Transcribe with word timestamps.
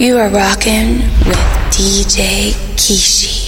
You 0.00 0.16
are 0.18 0.28
rocking 0.28 0.98
with 1.26 1.36
DJ 1.74 2.52
Kishi. 2.76 3.47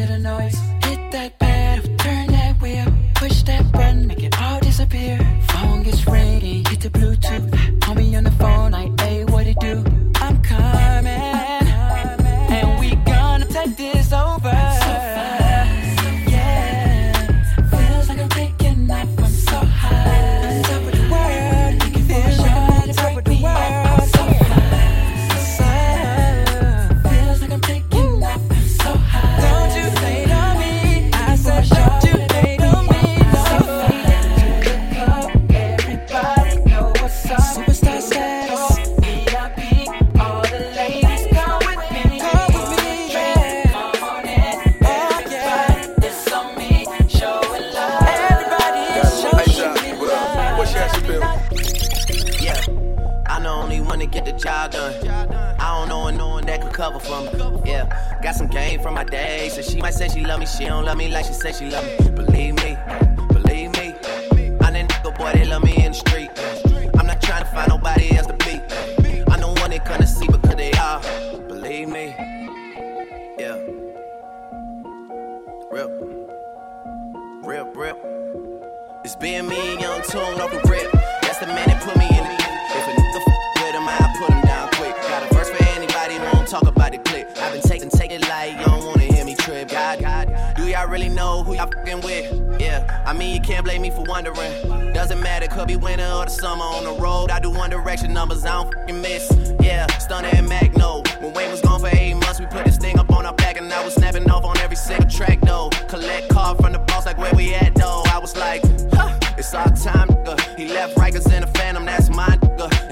The 0.00 0.06
the 0.06 0.18
noise. 0.18 0.58
Hit 0.84 1.12
that 1.12 1.39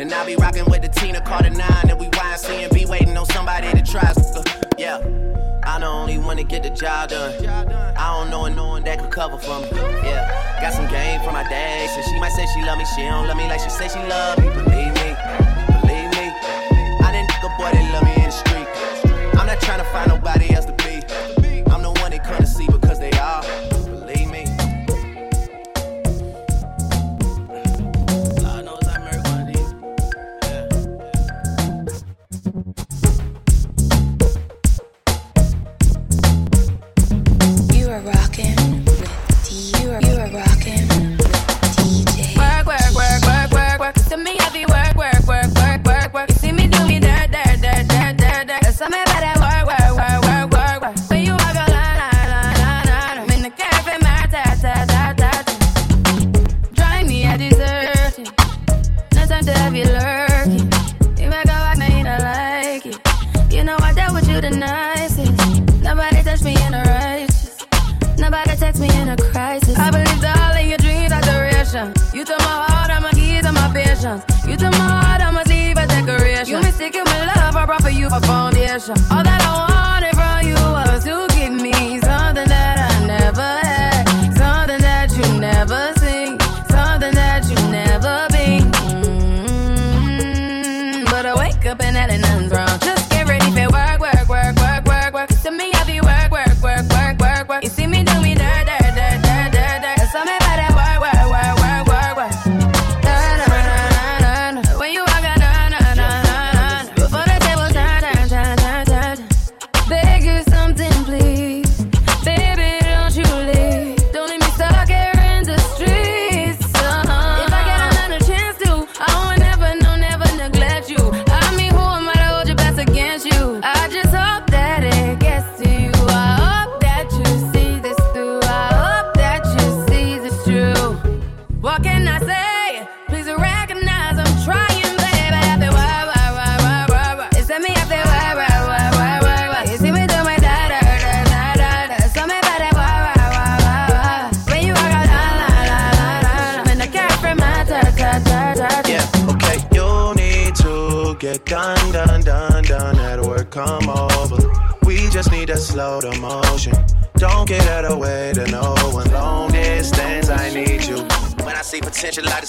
And 0.08 0.14
I 0.14 0.24
be 0.24 0.36
rocking 0.36 0.64
with 0.64 0.80
the 0.80 0.88
Tina 0.88 1.20
Carter 1.20 1.50
9 1.50 1.60
and 1.90 2.00
we 2.00 2.06
YC 2.06 2.64
and 2.64 2.72
be 2.72 2.86
waiting 2.86 3.14
on 3.14 3.26
somebody 3.26 3.70
to 3.70 3.82
try. 3.82 4.10
Uh, 4.16 4.42
yeah. 4.78 5.04
I 5.64 5.78
the 5.78 5.84
only 5.84 6.16
one 6.16 6.38
to 6.38 6.44
get 6.44 6.62
the 6.62 6.70
job 6.70 7.10
done. 7.10 7.44
I 7.44 8.16
don't 8.16 8.30
know 8.30 8.46
a 8.46 8.48
no 8.48 8.68
one 8.68 8.84
that 8.84 9.00
could 9.00 9.10
cover 9.10 9.36
for 9.36 9.60
me. 9.60 9.68
Yeah, 10.08 10.24
got 10.62 10.72
some 10.72 10.88
game 10.88 11.20
for 11.20 11.30
my 11.30 11.46
days, 11.50 11.92
So 11.92 12.00
she 12.00 12.18
might 12.20 12.32
say 12.32 12.46
she 12.54 12.64
love 12.64 12.78
me, 12.78 12.86
she 12.96 13.02
don't 13.02 13.28
love 13.28 13.36
me 13.36 13.48
like 13.48 13.60
she 13.60 13.68
say 13.68 13.88
she 13.88 13.98
love 14.08 14.38
me. 14.38 14.48
Believe 14.48 14.96
me, 14.96 15.12
believe 15.84 16.08
me. 16.16 16.32
I 17.04 17.12
didn't 17.12 17.28
think 17.28 17.44
a 17.44 17.52
boy 17.60 17.68
that 17.68 17.84
love 17.92 18.04
me 18.08 18.16
in 18.16 18.24
the 18.24 18.32
street. 18.32 19.36
I'm 19.38 19.44
not 19.44 19.60
trying 19.60 19.84
to 19.84 19.88
find 19.92 20.08
nobody 20.08 20.54
else 20.54 20.64
to 20.64 20.77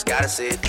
gotta 0.09 0.27
see 0.27 0.47
it. 0.47 0.59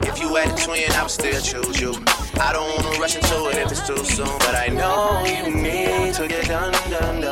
If 0.00 0.18
you 0.18 0.34
had 0.34 0.48
a 0.48 0.62
twin, 0.62 0.90
I 0.92 1.02
would 1.02 1.10
still 1.10 1.40
choose 1.42 1.78
you. 1.78 1.92
I 2.40 2.54
don't 2.54 2.68
wanna 2.74 2.98
rush 2.98 3.16
into 3.16 3.48
it 3.50 3.56
if 3.56 3.70
it's 3.70 3.86
too 3.86 4.02
soon, 4.02 4.38
but 4.38 4.54
I 4.54 4.68
know 4.68 5.24
you 5.26 5.54
need 5.54 6.14
to 6.14 6.26
get 6.26 6.46
done, 6.46 6.72
done, 6.90 7.20
done. 7.20 7.27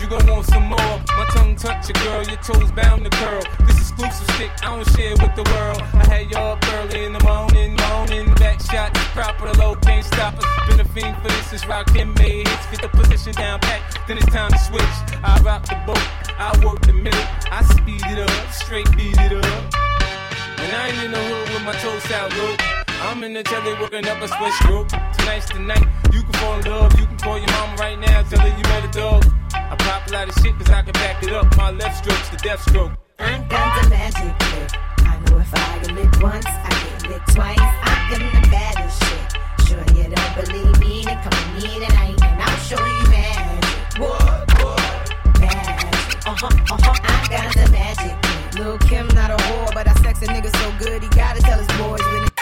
You 0.00 0.18
gon' 0.18 0.26
want 0.26 0.46
some 0.46 0.66
more. 0.66 1.00
My 1.16 1.26
tongue 1.30 1.56
touch 1.56 1.88
your 1.88 2.04
girl, 2.04 2.22
your 2.24 2.36
toes 2.42 2.70
bound 2.72 3.04
to 3.04 3.10
curl. 3.10 3.42
This 3.66 3.78
exclusive 3.78 4.28
stick, 4.34 4.50
I 4.62 4.76
don't 4.76 4.88
share 4.96 5.12
with 5.12 5.34
the 5.34 5.44
world. 5.52 5.82
I 5.94 6.04
had 6.06 6.30
you 6.30 6.36
up 6.36 6.62
early 6.74 7.04
in 7.04 7.12
the 7.12 7.22
morning, 7.24 7.76
morning. 7.88 8.34
Back 8.34 8.60
shot, 8.60 8.94
proper, 9.14 9.52
the 9.52 9.58
low 9.58 9.74
can't 9.76 10.04
stop 10.04 10.34
us. 10.36 10.44
Been 10.68 10.80
a 10.80 10.84
fiend 10.84 11.16
for 11.18 11.28
this, 11.28 11.46
since 11.50 11.66
rockin' 11.66 12.12
made 12.14 12.46
hits. 12.46 12.66
Get 12.70 12.82
the 12.82 12.88
position 12.88 13.32
down 13.32 13.60
pat, 13.60 13.80
then 14.06 14.18
it's 14.18 14.26
time 14.26 14.50
to 14.50 14.58
switch. 14.58 14.96
I 15.22 15.40
rock 15.42 15.64
the 15.66 15.76
boat, 15.86 16.06
I 16.38 16.52
work 16.64 16.80
the 16.82 16.92
middle. 16.92 17.26
I 17.50 17.62
speed 17.64 18.02
it 18.04 18.18
up, 18.18 18.52
straight 18.52 18.90
beat 18.96 19.18
it 19.18 19.32
up. 19.32 19.74
And 20.58 20.72
I 20.76 20.88
ain't 20.88 21.04
in 21.04 21.10
the 21.12 21.18
hood 21.18 21.48
with 21.54 21.64
my 21.64 21.72
toes 21.72 22.10
out, 22.12 22.34
look. 22.36 22.75
I'm 23.06 23.22
in 23.22 23.34
the 23.34 23.42
telly 23.44 23.72
working 23.74 24.04
up 24.08 24.20
a 24.20 24.26
sweat 24.26 24.52
stroke. 24.54 24.88
Tonight's 24.88 25.48
the 25.52 25.60
night. 25.60 25.86
You 26.12 26.22
can 26.22 26.32
fall 26.42 26.58
in 26.58 26.64
love. 26.64 26.98
You 26.98 27.06
can 27.06 27.16
call 27.18 27.38
your 27.38 27.46
mama 27.52 27.76
right 27.78 27.96
now. 27.96 28.22
Tell 28.22 28.40
her 28.40 28.48
you 28.48 28.64
met 28.64 28.84
a 28.84 28.90
dog. 28.90 29.24
I 29.54 29.76
pop 29.78 30.08
a 30.08 30.12
lot 30.12 30.28
of 30.28 30.34
shit 30.42 30.58
cause 30.58 30.68
I 30.70 30.82
can 30.82 30.92
back 30.92 31.22
it 31.22 31.32
up. 31.32 31.56
My 31.56 31.70
left 31.70 32.02
stroke's 32.02 32.28
the 32.30 32.36
death 32.38 32.68
stroke. 32.68 32.90
I 33.20 33.38
got 33.48 33.84
the 33.84 33.90
magic. 33.90 34.34
I 35.06 35.22
know 35.22 35.38
if 35.38 35.54
I 35.54 35.78
get 35.84 35.94
licked 35.94 36.20
once, 36.20 36.46
I 36.46 36.70
get 36.82 37.10
licked 37.10 37.32
twice. 37.32 37.58
I 37.62 38.10
am 38.10 38.42
the 38.42 38.48
baddest 38.50 38.98
shit. 38.98 39.26
Sure 39.68 39.86
you 39.94 40.10
don't 40.10 40.34
believe 40.34 40.80
me? 40.80 41.04
Then 41.04 41.22
come 41.22 41.54
with 41.54 41.62
me 41.62 41.86
tonight 41.86 42.18
and 42.26 42.42
I'll 42.42 42.58
show 42.66 42.84
you 42.84 43.06
magic. 43.06 44.02
What? 44.02 44.50
What? 44.60 44.82
Magic. 45.38 46.26
Uh 46.26 46.34
huh. 46.34 46.74
Uh 46.74 46.78
huh. 46.82 46.94
I 47.06 47.26
got 47.30 47.54
the 47.54 47.70
magic. 47.70 48.58
Lil 48.58 48.78
Kim 48.78 49.06
not 49.14 49.30
a 49.30 49.36
whore, 49.36 49.72
but 49.72 49.86
I 49.86 49.94
sex 50.02 50.22
a 50.22 50.26
nigga 50.26 50.50
so 50.58 50.84
good 50.84 51.04
he 51.04 51.08
gotta 51.10 51.40
tell 51.40 51.58
his 51.58 51.68
boys 51.78 52.02
when. 52.02 52.35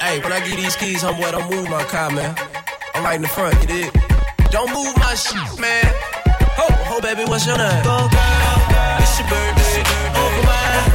Hey, 0.00 0.18
when 0.20 0.32
I 0.32 0.40
get 0.40 0.56
these 0.56 0.76
keys, 0.76 1.02
homeboy, 1.02 1.30
don't 1.32 1.50
move 1.50 1.68
my 1.68 1.84
car, 1.84 2.10
man. 2.10 2.34
I'm 2.94 3.04
right 3.04 3.16
in 3.16 3.22
the 3.22 3.28
front, 3.28 3.54
you 3.60 3.66
dig? 3.66 3.92
Don't 4.50 4.72
move 4.72 4.96
my 4.96 5.14
shit, 5.14 5.60
man. 5.60 5.84
Ho, 6.56 6.66
ho, 6.88 7.00
baby, 7.00 7.24
what's 7.28 7.46
your 7.46 7.58
name? 7.58 7.84
Go, 7.84 8.08
girl, 8.08 8.96
it's 8.96 9.20
your 9.20 9.28
birthday. 9.28 9.84
Over 10.16 10.40
wine, 10.48 10.89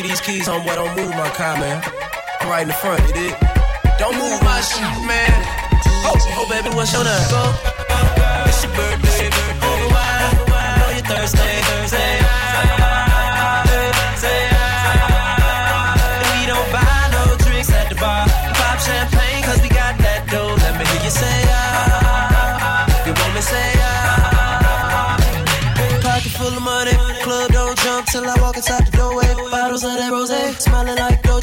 You 0.00 0.08
these 0.08 0.20
keys, 0.22 0.48
homeboy, 0.48 0.76
don't 0.76 0.96
move 0.96 1.10
my 1.10 1.28
car, 1.28 1.58
man. 1.58 1.82
I'm 2.40 2.48
right 2.48 2.62
in 2.62 2.68
the 2.68 2.74
front, 2.74 3.06
you 3.06 3.12
dig? 3.12 3.36
Don't 3.98 4.16
move 4.16 4.42
my 4.42 4.58
shit, 4.62 4.80
man. 5.04 5.28
Oh, 6.08 6.16
oh, 6.16 6.48
baby, 6.48 6.74
what's 6.74 6.90
your 6.94 7.04
name? 7.04 7.28
Go. 7.28 7.52
It's 8.48 8.64
your 8.64 8.72
birthday. 8.72 9.28
birthday. 9.28 9.66
Over 9.68 9.92
wine, 9.92 10.36
wine 10.48 10.80
on 10.88 10.96
your 10.96 11.04
Thursday, 11.04 11.60
Thursday. 11.68 11.99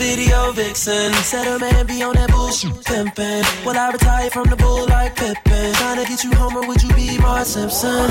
video 0.00 0.50
vixen. 0.52 1.12
Said 1.20 1.44
her 1.44 1.58
man 1.58 1.86
be 1.86 2.02
on 2.02 2.14
that 2.16 2.30
bullshit 2.32 2.72
pimpin'. 2.88 3.44
Well, 3.64 3.76
I 3.76 3.92
retire 3.92 4.30
from 4.30 4.48
the 4.48 4.56
bull 4.56 4.88
like 4.88 5.14
Pippen. 5.14 5.72
Tryna 5.76 6.08
get 6.08 6.24
you 6.24 6.32
home, 6.32 6.56
or 6.56 6.66
would 6.66 6.82
you 6.82 6.92
be 6.96 7.18
Mark 7.18 7.44
Simpson? 7.44 8.08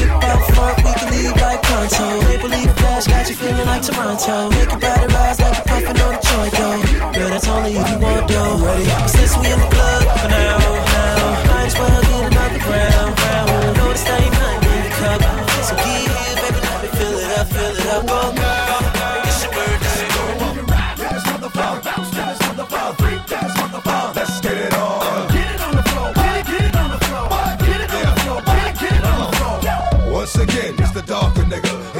Hip 0.00 0.08
hop 0.24 0.40
funk, 0.56 0.76
we 0.80 0.92
can 0.96 1.08
leave 1.12 1.36
like 1.36 1.60
pronto. 1.62 2.06
Maple 2.24 2.48
leaf 2.48 2.72
flash, 2.80 3.06
got 3.06 3.28
you 3.28 3.36
feeling 3.36 3.66
like 3.68 3.82
Toronto. 3.84 4.48
Make 4.56 4.72
your 4.72 4.80
body 4.80 5.06
rise 5.12 5.38
like 5.44 5.56
you're 5.58 5.68
puffin' 5.68 6.00
on 6.00 6.14
a 6.16 6.20
joint, 6.24 6.52
though. 6.56 6.80
Girl, 7.12 7.28
that's 7.28 7.48
only 7.48 7.72
if 7.76 7.86
you 7.92 7.98
want, 8.00 8.24
though. 8.26 8.64
Ready? 8.64 8.88
Since 9.12 9.36
we 9.36 9.46
in 9.52 9.60
the 9.60 9.68
club 9.68 10.02
for 10.20 10.30
now, 10.32 10.58
now, 10.96 11.20
might 11.52 11.68
as 11.68 11.76
well 11.76 12.00
get 12.08 12.24
another 12.32 12.62
round, 12.72 13.12
round. 13.20 13.76
Know 13.76 13.88
this 13.92 14.08
ain't 14.08 14.32
nothing 14.32 14.72
in 14.72 14.80
the 14.80 14.92
cup, 14.96 15.20
so 15.68 15.74
get 15.76 16.08
here, 16.08 16.36
baby, 16.40 16.60
let 16.64 16.78
me 16.82 16.88
fill 16.96 17.16
it 17.20 17.30
up, 17.36 17.46
fill 17.52 17.76
it 17.76 17.86
up, 17.92 18.06
go, 18.08 18.47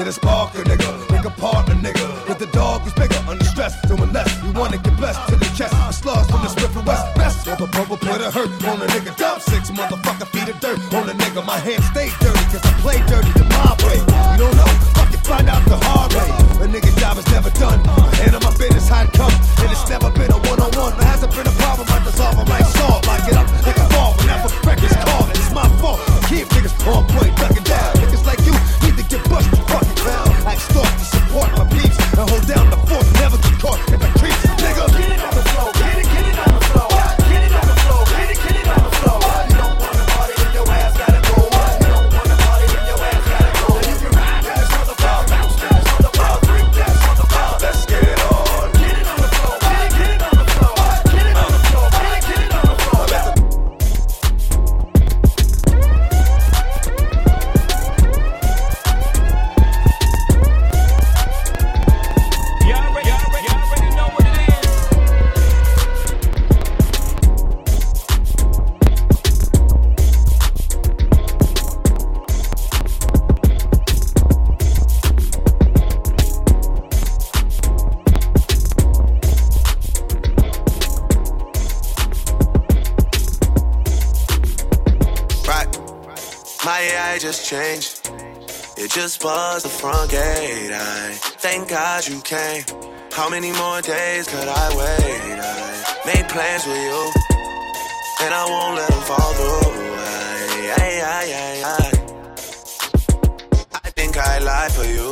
nigga. 0.09 0.15
It 0.15 0.15
is 0.15 0.19
Parker 0.19 0.65
nigga. 0.65 1.11
Make 1.11 1.25
a 1.25 1.31
partner 1.31 1.75
nigga. 1.75 2.29
With 2.29 2.39
the 2.39 2.47
dog 2.47 2.83
who's 2.83 2.93
bigger, 2.95 3.19
under 3.29 3.45
stress. 3.45 3.75
Doing 3.87 4.13
less. 4.13 4.31
You 4.43 4.53
wanna 4.53 4.79
get 4.79 4.97
blessed 4.97 5.29
to 5.29 5.37
the 5.37 5.45
chest. 5.57 5.73
The 5.73 5.93
slugs 5.93 6.31
from 6.31 6.43
the 6.43 6.49
Smith 6.49 6.75
West. 6.87 7.15
Best 7.15 7.49
of 7.49 7.61
a 7.61 7.67
bubble 7.67 7.97
put 7.97 8.21
a 8.21 8.31
hurt 8.31 8.51
on 8.65 8.83
a 8.83 8.87
nigga. 8.87 9.17
Dump 9.17 9.43
six 9.43 9.71
motherfucker 9.71 10.27
feet 10.29 10.49
of 10.49 10.61
dirt 10.61 10.79
on 10.95 11.09
a 11.09 11.15
nigga. 11.15 11.45
My 11.45 11.59
hands 11.59 11.85
stay 11.87 12.09
dirty 12.21 12.45
cause 12.53 12.65
I 12.65 12.73
play 12.81 12.99
dirty 13.07 13.28
Buzzed 89.29 89.67
the 89.67 89.69
front 89.69 90.11
gate. 90.11 90.73
I 90.73 91.13
thank 91.45 91.69
God 91.69 92.09
you 92.09 92.19
came. 92.23 92.65
How 93.13 93.29
many 93.29 93.53
more 93.53 93.83
days 93.83 94.27
could 94.27 94.49
I 94.49 94.69
wait? 94.75 95.37
I 95.37 96.01
made 96.07 96.27
plans 96.31 96.65
with 96.67 96.83
you, 96.89 97.13
and 98.25 98.33
I 98.33 98.45
won't 98.49 98.77
let 98.77 98.89
them 98.89 99.03
fall 99.03 99.33
through. 99.39 99.69
I, 100.01 100.73
I, 100.81 100.89
I, 101.13 101.25
I, 101.45 101.57
I. 101.77 101.85
I 103.85 103.91
think 103.91 104.17
I 104.17 104.39
lie 104.39 104.71
for 104.71 104.87
you. 104.97 105.11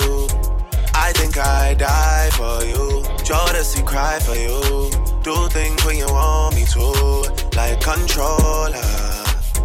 I 0.94 1.12
think 1.12 1.36
I 1.36 1.74
die 1.74 2.30
for 2.40 2.64
you. 2.64 3.02
Jodeci 3.28 3.84
cry 3.84 4.18
for 4.20 4.34
you. 4.34 4.88
Do 5.24 5.46
things 5.48 5.84
when 5.84 5.98
you 5.98 6.06
want 6.06 6.54
me 6.54 6.64
to. 6.72 6.86
Like 7.54 7.82
controller, 7.82 8.80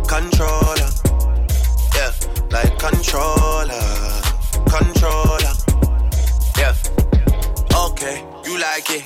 controller. 0.09 0.91
Yeah, 1.95 2.11
like 2.49 2.77
controller, 2.77 4.20
controller. 4.71 5.53
Yeah. 6.57 6.73
Okay, 7.75 8.23
you 8.45 8.57
like 8.57 8.89
it 8.89 9.03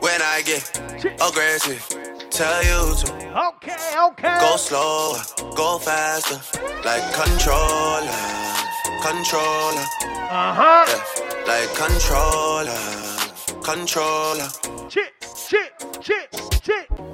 when 0.00 0.20
I 0.20 0.42
get 0.44 0.62
aggressive. 1.22 1.82
Tell 2.30 2.60
you 2.64 2.96
to. 3.00 3.08
Okay, 3.48 3.84
okay. 4.08 4.36
Go 4.40 4.56
slower, 4.56 5.22
go 5.54 5.78
faster, 5.78 6.38
like 6.84 7.04
controller, 7.14 8.18
controller. 9.06 9.86
Uh 10.34 10.52
huh. 10.58 10.84
Yeah, 10.90 11.50
like 11.50 11.70
controller, 11.78 12.82
controller. 13.62 14.48
Shit, 14.90 15.12
shit, 15.48 15.70
shit, 16.02 16.28
shit. 16.64 17.13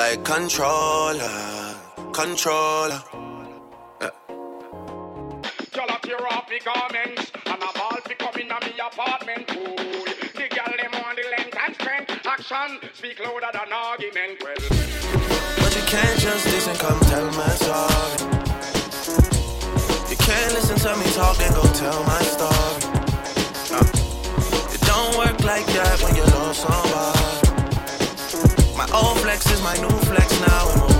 Like 0.00 0.24
controller, 0.24 1.76
controller. 2.14 3.02
Yeah. 4.00 4.08
Y'all 5.76 5.90
up 5.90 6.00
tear 6.00 6.26
off 6.26 6.48
me 6.48 6.58
garments 6.64 7.30
And 7.44 7.62
I'm 7.62 7.80
all 7.82 8.00
fi 8.08 8.14
come 8.14 8.40
in 8.40 8.50
a 8.50 8.58
me 8.64 8.72
apartment 8.80 9.46
Cool 9.48 9.76
The 9.76 10.46
girl 10.56 10.72
them 10.80 10.94
on 11.04 11.16
the 11.16 11.24
length 11.36 11.56
and 11.64 11.74
strength 11.74 12.26
Action 12.26 12.70
speak 12.94 13.20
louder 13.20 13.50
than 13.52 13.70
argument 13.70 14.42
Well 14.42 14.56
But 15.60 15.76
you 15.76 15.84
can't 15.92 16.18
just 16.18 16.46
listen, 16.46 16.76
come 16.76 17.00
tell 17.00 17.28
my 17.42 17.52
story. 17.60 18.16
You 20.08 20.16
can't 20.16 20.52
listen 20.54 20.78
to 20.78 20.96
me 20.96 21.12
talk, 21.12 21.36
then 21.36 21.52
go 21.52 21.64
tell 21.74 22.02
my 22.04 22.22
story. 22.34 22.80
Uh, 23.76 24.74
it 24.74 24.80
don't 24.80 25.18
work 25.18 25.44
like 25.44 25.66
that 25.66 26.00
when 26.02 26.16
you 26.16 26.24
love 26.24 26.56
somebody. 26.56 27.19
My 28.80 28.88
old 28.94 29.20
flex 29.20 29.44
is 29.50 29.60
my 29.60 29.74
new 29.74 29.90
flex 30.08 30.40
now, 30.40 30.99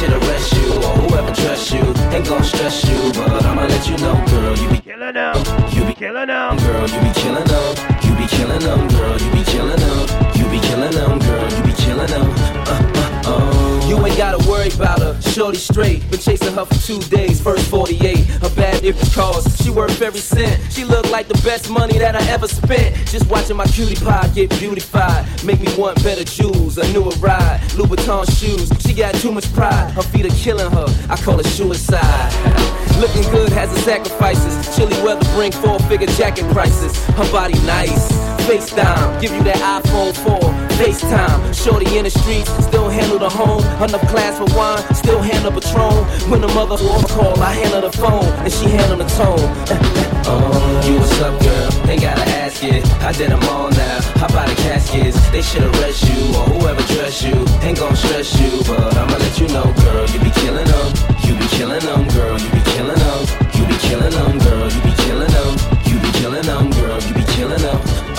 should 0.00 0.12
arrest 0.12 0.54
you 0.54 0.72
or 0.72 0.94
whoever 1.02 1.30
trusts 1.34 1.72
you. 1.72 1.84
Ain't 2.14 2.26
gon' 2.26 2.42
stress 2.42 2.84
you, 2.88 3.12
but 3.12 3.44
I'ma 3.44 3.66
let 3.66 3.86
you 3.86 3.96
know, 3.98 4.16
girl. 4.30 4.56
You 4.56 4.70
be 4.70 4.78
killing 4.80 5.12
them. 5.12 5.36
You 5.74 5.84
be 5.84 5.92
killing 5.92 6.26
them. 6.26 6.56
Girl, 6.56 6.88
you 6.88 7.00
be 7.04 7.12
killing 7.20 7.44
them. 7.44 7.68
You 8.04 8.12
be 8.16 8.26
killing 8.26 8.60
them, 8.60 8.88
girl. 8.88 9.18
You 9.20 9.30
be 9.30 9.44
killing 9.44 9.80
them. 9.84 10.00
You 10.38 10.44
be 10.48 10.58
killing 10.68 10.92
them, 10.92 11.18
girl. 11.18 11.48
You 11.52 11.62
be 11.64 11.72
killing 11.74 12.06
them. 12.06 12.26
Uh. 12.66 12.79
You 13.90 14.06
ain't 14.06 14.16
gotta 14.16 14.48
worry 14.48 14.68
about 14.68 15.00
her. 15.00 15.20
Shorty 15.20 15.58
straight. 15.58 16.08
Been 16.12 16.20
chasing 16.20 16.54
her 16.54 16.64
for 16.64 16.74
two 16.74 17.00
days. 17.10 17.40
First 17.40 17.68
48. 17.68 18.18
Her 18.18 18.50
bad 18.50 18.82
different 18.82 19.12
cause. 19.12 19.44
She 19.60 19.68
worth 19.68 20.00
every 20.00 20.20
cent. 20.20 20.62
She 20.72 20.84
look 20.84 21.10
like 21.10 21.26
the 21.26 21.34
best 21.42 21.68
money 21.68 21.98
that 21.98 22.14
I 22.14 22.24
ever 22.30 22.46
spent. 22.46 22.94
Just 23.08 23.28
watching 23.28 23.56
my 23.56 23.66
cutie 23.66 23.96
pie 23.96 24.30
get 24.32 24.50
beautified. 24.60 25.26
Make 25.44 25.60
me 25.60 25.74
want 25.76 26.00
better 26.04 26.22
jewels. 26.22 26.78
A 26.78 26.86
newer 26.92 27.10
ride. 27.18 27.58
Louboutin 27.74 28.30
shoes. 28.38 28.70
She 28.78 28.94
got 28.94 29.12
too 29.16 29.32
much 29.32 29.52
pride. 29.54 29.90
Her 29.90 30.02
feet 30.02 30.24
are 30.24 30.36
killing 30.36 30.70
her. 30.70 30.86
I 31.08 31.16
call 31.16 31.40
it 31.40 31.46
suicide. 31.46 32.30
Looking 33.00 33.28
good 33.32 33.50
has 33.50 33.72
its 33.72 33.82
sacrifices. 33.82 34.76
Chilly 34.76 34.94
weather 35.02 35.26
bring 35.34 35.50
four 35.50 35.80
figure 35.90 36.06
jacket 36.14 36.44
prices. 36.52 36.96
Her 37.18 37.28
body 37.32 37.58
nice. 37.66 38.12
FaceTime, 38.46 39.20
give 39.20 39.32
you 39.32 39.42
that 39.42 39.82
iPhone 39.82 40.14
4. 40.14 40.59
FaceTime, 40.80 41.52
shorty 41.52 41.98
in 41.98 42.04
the 42.04 42.10
streets, 42.10 42.48
still 42.64 42.88
handle 42.88 43.18
the 43.18 43.28
home. 43.28 43.60
Enough 43.84 44.00
class 44.08 44.38
for 44.38 44.48
wine, 44.56 44.80
still 44.94 45.20
handle 45.20 45.52
Patron. 45.52 46.08
When 46.30 46.40
the 46.40 46.48
mother 46.48 46.78
call, 47.12 47.36
I 47.38 47.52
handle 47.52 47.82
the 47.82 47.92
phone, 47.92 48.24
and 48.40 48.50
she 48.50 48.64
handle 48.64 48.96
the 48.96 49.04
tone. 49.12 49.44
oh, 50.24 50.80
you 50.88 50.96
what's 50.96 51.20
up, 51.20 51.36
girl? 51.44 51.90
Ain't 51.90 52.00
gotta 52.00 52.24
ask 52.40 52.64
it. 52.64 52.80
I 53.04 53.12
did 53.12 53.28
them 53.28 53.44
all 53.52 53.68
now. 53.68 54.00
How 54.16 54.32
about 54.32 54.48
the 54.48 54.56
caskets? 54.56 55.20
They 55.28 55.42
should 55.42 55.64
arrest 55.64 56.00
you, 56.08 56.32
or 56.32 56.48
whoever 56.48 56.82
dress 56.96 57.22
you. 57.22 57.36
Ain't 57.60 57.76
gon' 57.76 57.94
stress 57.94 58.32
you, 58.40 58.48
but 58.64 58.96
I'ma 58.96 59.18
let 59.20 59.38
you 59.38 59.48
know, 59.52 59.68
girl. 59.84 60.08
You 60.08 60.20
be 60.24 60.32
killing 60.40 60.64
them. 60.64 60.88
You 61.28 61.36
be 61.36 61.46
killing 61.60 61.84
them, 61.84 62.08
girl. 62.08 62.40
You 62.40 62.48
be 62.56 62.62
killing 62.72 62.96
them. 62.96 63.20
You 63.52 63.68
be 63.68 63.76
killing 63.84 64.16
them, 64.16 64.32
girl. 64.48 64.64
You 64.72 64.80
be 64.80 64.92
killing 65.04 65.28
them. 65.28 65.52
You 65.84 66.00
be 66.00 66.10
killing 66.24 66.46
them, 66.48 66.70
girl. 66.72 66.98
You 67.04 67.12
be 67.12 67.24
killing 67.36 67.60
them. 67.60 68.09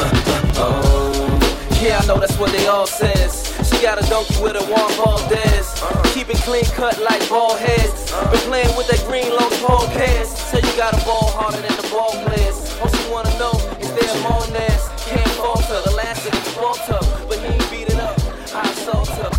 I 2.01 2.05
know 2.07 2.17
that's 2.17 2.35
what 2.39 2.51
they 2.51 2.65
all 2.65 2.87
says. 2.87 3.53
She 3.69 3.79
got 3.79 4.03
a 4.03 4.09
donkey 4.09 4.41
with 4.41 4.55
a 4.55 4.65
warm 4.65 4.91
Valdez. 4.97 5.69
Keep 6.15 6.31
it 6.31 6.37
clean 6.37 6.65
cut 6.73 6.99
like 6.99 7.21
ball 7.29 7.55
heads. 7.55 8.09
Been 8.31 8.41
playing 8.49 8.75
with 8.75 8.87
that 8.87 9.05
green 9.05 9.29
long 9.29 9.51
tall 9.61 9.85
pants. 9.93 10.31
Say 10.49 10.57
you 10.65 10.75
got 10.75 10.97
a 10.97 11.05
ball 11.05 11.29
harder 11.29 11.61
than 11.61 11.77
the 11.77 11.87
ball 11.93 12.09
players. 12.25 12.57
All 12.81 12.89
she 12.89 13.05
wanna 13.11 13.29
know 13.37 13.53
is 13.77 13.93
their 13.93 14.15
Monez. 14.25 14.81
Can't 15.13 15.29
falter. 15.37 15.79
The 15.85 15.93
last 15.95 16.25
of 16.25 16.33
the 16.33 16.41
ball 16.57 16.73
up, 16.89 17.05
but 17.29 17.37
he 17.37 17.45
ain't 17.53 17.69
beat 17.69 17.93
it 17.93 17.99
up. 18.01 18.17
I 18.49 18.65
assault 18.71 19.07
her. 19.21 19.29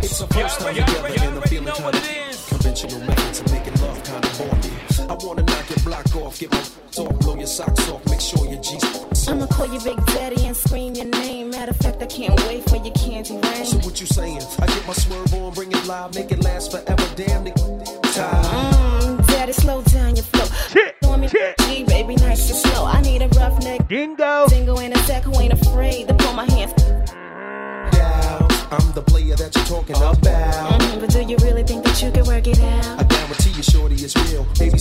It's 0.00 0.18
a 0.18 0.26
first 0.28 0.64
wanna 5.24 5.42
knock 5.42 5.68
your 5.68 5.78
block 5.80 6.16
off, 6.16 6.38
get 6.38 6.50
my 6.50 6.58
off, 6.58 7.18
blow 7.20 7.36
your 7.36 7.46
socks 7.46 7.88
off, 7.90 8.04
make 8.08 8.20
sure 8.20 8.46
your 8.46 8.60
G's. 8.60 9.28
I'ma 9.28 9.46
call 9.46 9.66
you 9.66 9.80
Big 9.80 9.96
Daddy 10.06 10.46
and 10.46 10.56
scream 10.56 10.94
your 10.94 11.06
name. 11.06 11.50
Matter 11.50 11.70
of 11.70 11.76
fact, 11.78 12.02
I 12.02 12.06
can't 12.06 12.38
wait 12.46 12.68
for 12.68 12.76
your 12.76 12.94
candy 12.94 13.34
rain. 13.34 13.64
So 13.64 13.78
what 13.78 14.00
you 14.00 14.06
saying? 14.06 14.42
I 14.60 14.66
get 14.66 14.86
my 14.86 14.92
swerve 14.92 15.32
on, 15.34 15.52
bring 15.52 15.72
it 15.72 15.86
live, 15.86 16.14
make 16.14 16.32
it 16.32 16.42
last 16.42 16.70
forever. 16.70 17.06
Damn 17.16 17.44
the 17.44 17.50
time. 18.14 18.44
Mm, 18.44 19.26
Daddy, 19.26 19.52
slow 19.52 19.82
down 19.82 20.16
your 20.16 20.24
flow. 20.24 20.46
Show 21.02 21.16
me 21.16 21.28
G, 21.28 21.84
baby, 21.84 22.16
nice 22.16 22.48
and 22.50 22.58
slow. 22.58 22.86
I 22.86 23.00
need 23.02 23.22
a 23.22 23.28
roughneck. 23.28 23.88
Dingo. 23.88 24.46
Dingo 24.48 24.78
in 24.78 24.92
a 24.92 24.98
sack 25.00 25.24
who 25.24 25.38
ain't 25.38 25.52
afraid 25.52 26.08
to 26.08 26.14
pull 26.14 26.32
my 26.32 26.50
hands. 26.50 26.72
Down. 27.92 28.48
I'm 28.70 28.92
the 28.92 29.02
player 29.02 29.36
that 29.36 29.54
you're 29.54 29.64
talking 29.64 29.96
about. 29.96 30.16
Mm, 30.20 31.00
but 31.00 31.10
do 31.10 31.22
you 31.22 31.36
really 31.38 31.62
think 31.62 31.84
that 31.84 32.02
you 32.02 32.10
can 32.10 32.24
work 32.24 32.46
it 32.46 32.60
out? 32.60 33.19
Guarantee 33.30 33.56
you, 33.58 33.62
shorty, 33.62 33.94
it's 33.94 34.16
real. 34.26 34.42
Baby, 34.58 34.80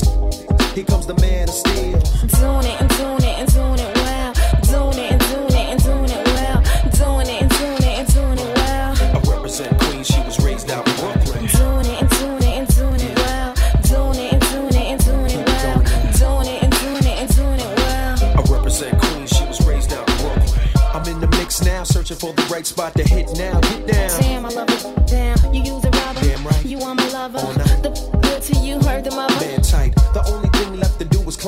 here 0.73 0.83
comes 0.83 1.05
the 1.05 1.13
man 1.21 1.49
of 1.49 1.53
steel. 1.53 2.01
Doing 2.33 2.65
it 2.65 2.81
and 2.81 2.89
doing 2.97 3.21
it 3.21 3.37
and 3.37 3.53
doing 3.53 3.77
it 3.77 3.95
well. 4.01 4.33
Doing 4.65 4.97
it 5.05 5.11
and 5.13 5.21
doing 5.29 5.53
it 5.53 5.67
and 5.69 5.83
doing 5.83 6.09
it 6.09 6.25
well. 6.33 6.57
Doing 6.97 7.29
it 7.29 7.41
and 7.45 7.51
doing 7.61 7.83
it 7.85 7.95
and 8.01 8.07
doing 8.09 8.39
it 8.41 8.57
well. 8.57 8.97
I 8.97 9.21
represent 9.29 9.77
Queens, 9.81 10.07
she 10.07 10.19
was 10.25 10.39
raised 10.39 10.71
out 10.71 10.81
in 10.81 10.95
Brooklyn. 10.97 11.45
Doing 11.45 11.85
it 11.93 12.01
and 12.01 12.09
doing 12.09 12.41
it 12.41 12.57
and 12.57 12.67
doing 12.73 13.01
it 13.05 13.15
well. 13.21 13.53
Doing 13.85 14.17
it 14.17 14.33
and 14.33 14.41
doing 14.49 14.73
it 14.73 14.87
and 14.97 15.05
doing 15.05 15.29
it 15.29 15.45
well. 15.45 15.77
Doing 16.17 16.49
it 16.49 16.63
and 16.65 16.73
doing 16.73 17.05
it 17.05 17.17
and 17.21 17.29
doing 17.29 17.59
it 17.61 17.73
well. 17.77 18.17
I 18.33 18.41
represent 18.49 18.97
Queens, 18.97 19.29
she 19.29 19.45
was 19.45 19.61
raised 19.61 19.93
out 19.93 20.09
in 20.09 20.17
Brooklyn. 20.25 20.49
I'm 20.89 21.05
in 21.05 21.21
the 21.21 21.29
mix 21.37 21.61
now, 21.61 21.83
searching 21.83 22.17
for 22.17 22.33
the 22.33 22.41
right 22.49 22.65
spot 22.65 22.97
to 22.97 23.03
hit 23.05 23.29
now. 23.37 23.61
Get 23.61 23.85
down. 23.85 24.21
Damn, 24.21 24.45
I 24.47 24.49
love 24.49 24.69
it. 24.73 25.05
Damn, 25.05 25.37
you 25.53 25.61
use 25.61 25.85
a 25.85 25.91
rubber. 25.93 26.21
Damn 26.25 26.43
right. 26.47 26.65
You 26.65 26.81
are 26.81 26.95
my 26.95 27.07
lover. 27.09 27.68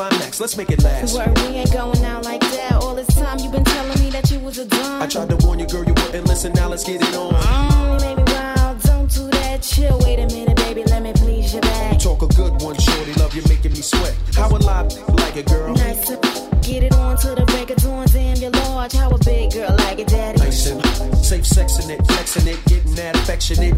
climax, 0.10 0.40
let's 0.40 0.58
make 0.58 0.72
it 0.72 0.84
last. 0.84 1.16
Word, 1.16 1.38
we 1.40 1.58
ain't 1.62 1.72
going 1.72 2.04
out 2.06 2.24
like 2.24 2.42
that. 2.42 2.74
All 2.74 2.96
this 2.96 3.14
time 3.16 3.38
you've 3.40 3.52
been 3.52 3.64
telling 3.64 4.00
me 4.00 4.10
that 4.10 4.32
you 4.32 4.40
was 4.40 4.58
a 4.58 4.66
dumb. 4.66 5.02
I 5.02 5.06
tried 5.06 5.30
to 5.30 5.38
warn 5.46 5.60
you, 5.60 5.68
girl, 5.68 5.84
you 5.84 5.94
wouldn't 5.94 6.26
listen. 6.28 6.54
Now 6.54 6.70
let's 6.70 6.84
get 6.84 7.02
it 7.02 7.16
on. 7.16 7.36
Um, 7.36 7.98
baby, 8.00 8.24
wild, 8.32 8.82
don't 8.82 9.12
do 9.12 9.30
that. 9.30 9.62
Chill, 9.62 10.00
wait 10.00 10.18
a 10.18 10.26
minute, 10.28 10.58
baby, 10.58 10.84
let 10.86 11.04
me 11.04 11.14
please 11.14 11.54
your 11.54 11.62
back. 11.62 12.00
Talk 12.00 12.24
a 12.24 12.28
good 12.28 12.54
one, 12.64 12.78
shorty, 12.80 13.14
love 13.14 13.36
you 13.36 13.44
making 13.48 13.74
me 13.74 13.82
sweat. 13.82 14.16
How 14.34 14.50
alive 14.50 14.92
like 15.22 15.36
a 15.36 15.44
girl? 15.44 15.76
Nice 15.76 16.08
to 16.08 16.18
get 16.64 16.84
it 16.84 16.94
on 16.96 17.18
to 17.18 17.36
the 17.36 17.46
break 17.46 17.70
of 17.70 17.78
dawn. 17.78 18.08
Damn, 18.08 18.38
you're 18.38 18.50
large. 18.50 18.94
How 18.94 19.12
a 19.12 19.20
big 19.20 19.52
girl 19.52 19.76
like 19.86 20.00
a 20.00 20.06
daddy? 20.06 20.40
Nice 20.40 20.66
and 20.66 20.82
safe, 21.24 21.44
sexing 21.44 21.90
it, 21.92 22.02
flexing 22.08 22.48
it, 22.48 22.60
getting 22.66 22.96
that 22.96 23.16
affectionate. 23.18 23.76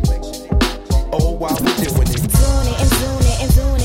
Oh, 1.12 1.32
while 1.32 1.58
we're 1.60 1.76
doing 1.84 2.08
it. 2.08 2.24
Doing 2.32 2.68
it 2.72 2.80
and 2.80 2.92
doing 3.04 3.28
it 3.28 3.42
and 3.44 3.56
doing 3.56 3.76
it. 3.76 3.83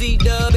see 0.00 0.16
dub. 0.16 0.49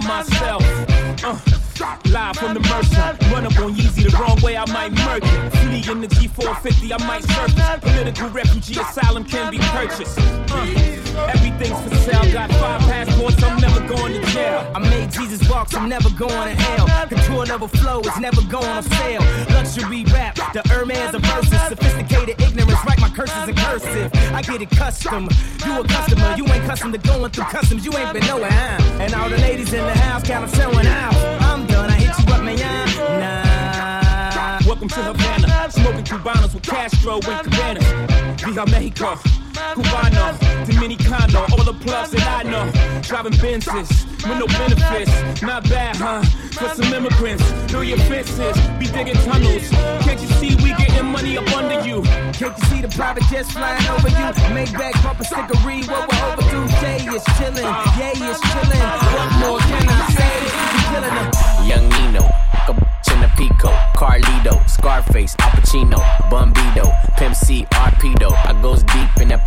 On 0.00 0.08
myself. 0.08 0.62
Uh, 1.24 1.38
live 2.10 2.36
from 2.36 2.54
the 2.54 2.60
Mercer. 2.60 3.16
Run 3.32 3.46
up 3.46 3.58
on 3.58 3.74
Yeezy 3.74 4.10
the 4.10 4.16
wrong 4.18 4.40
way, 4.42 4.56
I 4.56 4.64
might 4.72 4.92
murder. 4.92 5.26
Flee 5.58 5.90
in 5.90 6.00
the 6.00 6.08
G450, 6.08 6.92
I 6.92 7.06
might 7.06 7.24
surface. 7.24 7.80
Political 7.80 8.30
refugee 8.30 8.80
asylum 8.80 9.24
can 9.24 9.50
be 9.50 9.58
purchased. 9.58 10.18
Uh, 10.18 11.26
everything's 11.28 11.80
for 11.82 11.94
sale. 11.96 12.32
Got 12.32 12.50
five 12.52 12.80
passports, 12.82 13.42
I'm 13.42 13.60
never 13.60 13.80
going 13.88 14.14
to 14.14 14.22
jail. 14.28 14.70
I 14.74 14.78
made 14.78 15.10
Jesus 15.10 15.48
walks, 15.48 15.74
I'm 15.74 15.88
never 15.88 16.10
going 16.10 16.56
to 16.56 16.62
hell. 16.62 17.08
Control 17.08 17.44
level 17.44 17.68
flow 17.68 18.00
is 18.00 18.18
never 18.18 18.42
going 18.42 18.82
to 18.82 18.94
sale. 18.96 19.22
Luxury 19.50 20.04
rap, 20.04 20.36
the 20.52 20.62
Hermes 20.68 21.09
curses 23.20 23.48
in 23.48 23.54
cursive. 23.54 24.10
I 24.32 24.42
get 24.42 24.62
it 24.62 24.70
custom. 24.70 25.28
You 25.66 25.80
a 25.80 25.84
customer, 25.86 26.34
you 26.36 26.46
ain't 26.46 26.64
custom 26.64 26.92
to 26.92 26.98
going 26.98 27.30
through 27.30 27.44
customs. 27.44 27.84
You 27.84 27.96
ain't 27.96 28.12
been 28.14 28.26
nowhere, 28.26 28.50
huh? 28.50 29.02
And 29.02 29.14
all 29.14 29.28
the 29.28 29.38
ladies 29.38 29.72
in 29.72 29.84
the 29.84 29.94
house 29.94 30.22
count 30.26 30.50
them 30.50 30.60
showing 30.60 30.86
out. 30.86 31.14
I'm 31.42 31.66
done, 31.66 31.90
I 31.90 31.94
hit 31.94 32.18
you 32.18 32.32
up, 32.32 32.42
man. 32.42 32.56
Nah. 33.20 34.66
Welcome 34.66 34.88
to 34.88 35.02
Havana, 35.02 35.70
smoking 35.70 36.04
Cubanos 36.04 36.54
with 36.54 36.62
Castro 36.62 37.14
and 37.14 37.50
Cabanas. 37.50 38.42
Viva 38.42 38.64
Mexico, 38.66 39.18
Cubano, 39.74 40.36
Dominicano, 40.66 41.50
all 41.52 41.64
the 41.64 41.74
plugs 41.74 42.10
that 42.10 42.44
I 42.44 42.48
know. 42.48 42.70
Driving 43.02 43.32
Benzes 43.34 43.88
with 44.28 44.38
no 44.38 44.46
benefits, 44.46 45.42
not 45.42 45.62
bad, 45.68 45.96
huh? 45.96 46.22
For 46.52 46.68
some 46.82 46.92
immigrants, 46.92 47.44
know 47.72 47.80
your 47.80 47.98
fences, 47.98 48.56
be 48.78 48.86
digging 48.86 49.14
tunnels. 49.24 49.68
Can't 50.04 50.20
you 50.20 50.28
see 50.40 50.54
we 50.56 50.70
getting 50.74 51.06
money 51.06 51.36
up 51.38 51.50
under 51.56 51.80
you? 51.86 52.02
Can't 52.32 52.56
you 52.58 52.64
see 52.66 52.80
the 52.82 52.88
private 52.88 53.24
jets 53.30 53.52
flying 53.52 53.86
over 53.88 54.08
you? 54.08 54.54
Make 54.54 54.72
back 54.72 54.94
bumper 55.02 55.24
stickery, 55.24 55.88
what 55.88 56.08
we're 56.10 56.32
overdue. 56.32 56.66
Jay 56.80 56.98
is 57.16 57.24
chilling, 57.38 57.70
yay 57.98 58.12
is 58.12 58.40
chilling. 58.52 58.86
What 59.14 59.28
more 59.40 59.58
can 59.60 59.88
I 59.88 60.00
say? 60.16 60.40
Young 61.68 61.88
Nino, 61.88 62.28
Pico, 63.40 63.72
Carlito, 63.96 64.60
Scarface, 64.68 65.34
Al 65.40 65.50
Pacino, 65.52 65.96
Bumbido, 66.28 66.92
Pimp 67.16 67.34
C, 67.34 67.64
Arpedo. 67.72 68.36
I 68.44 68.52
goes 68.60 68.82
deep 68.82 69.08
in 69.16 69.28
that 69.28 69.40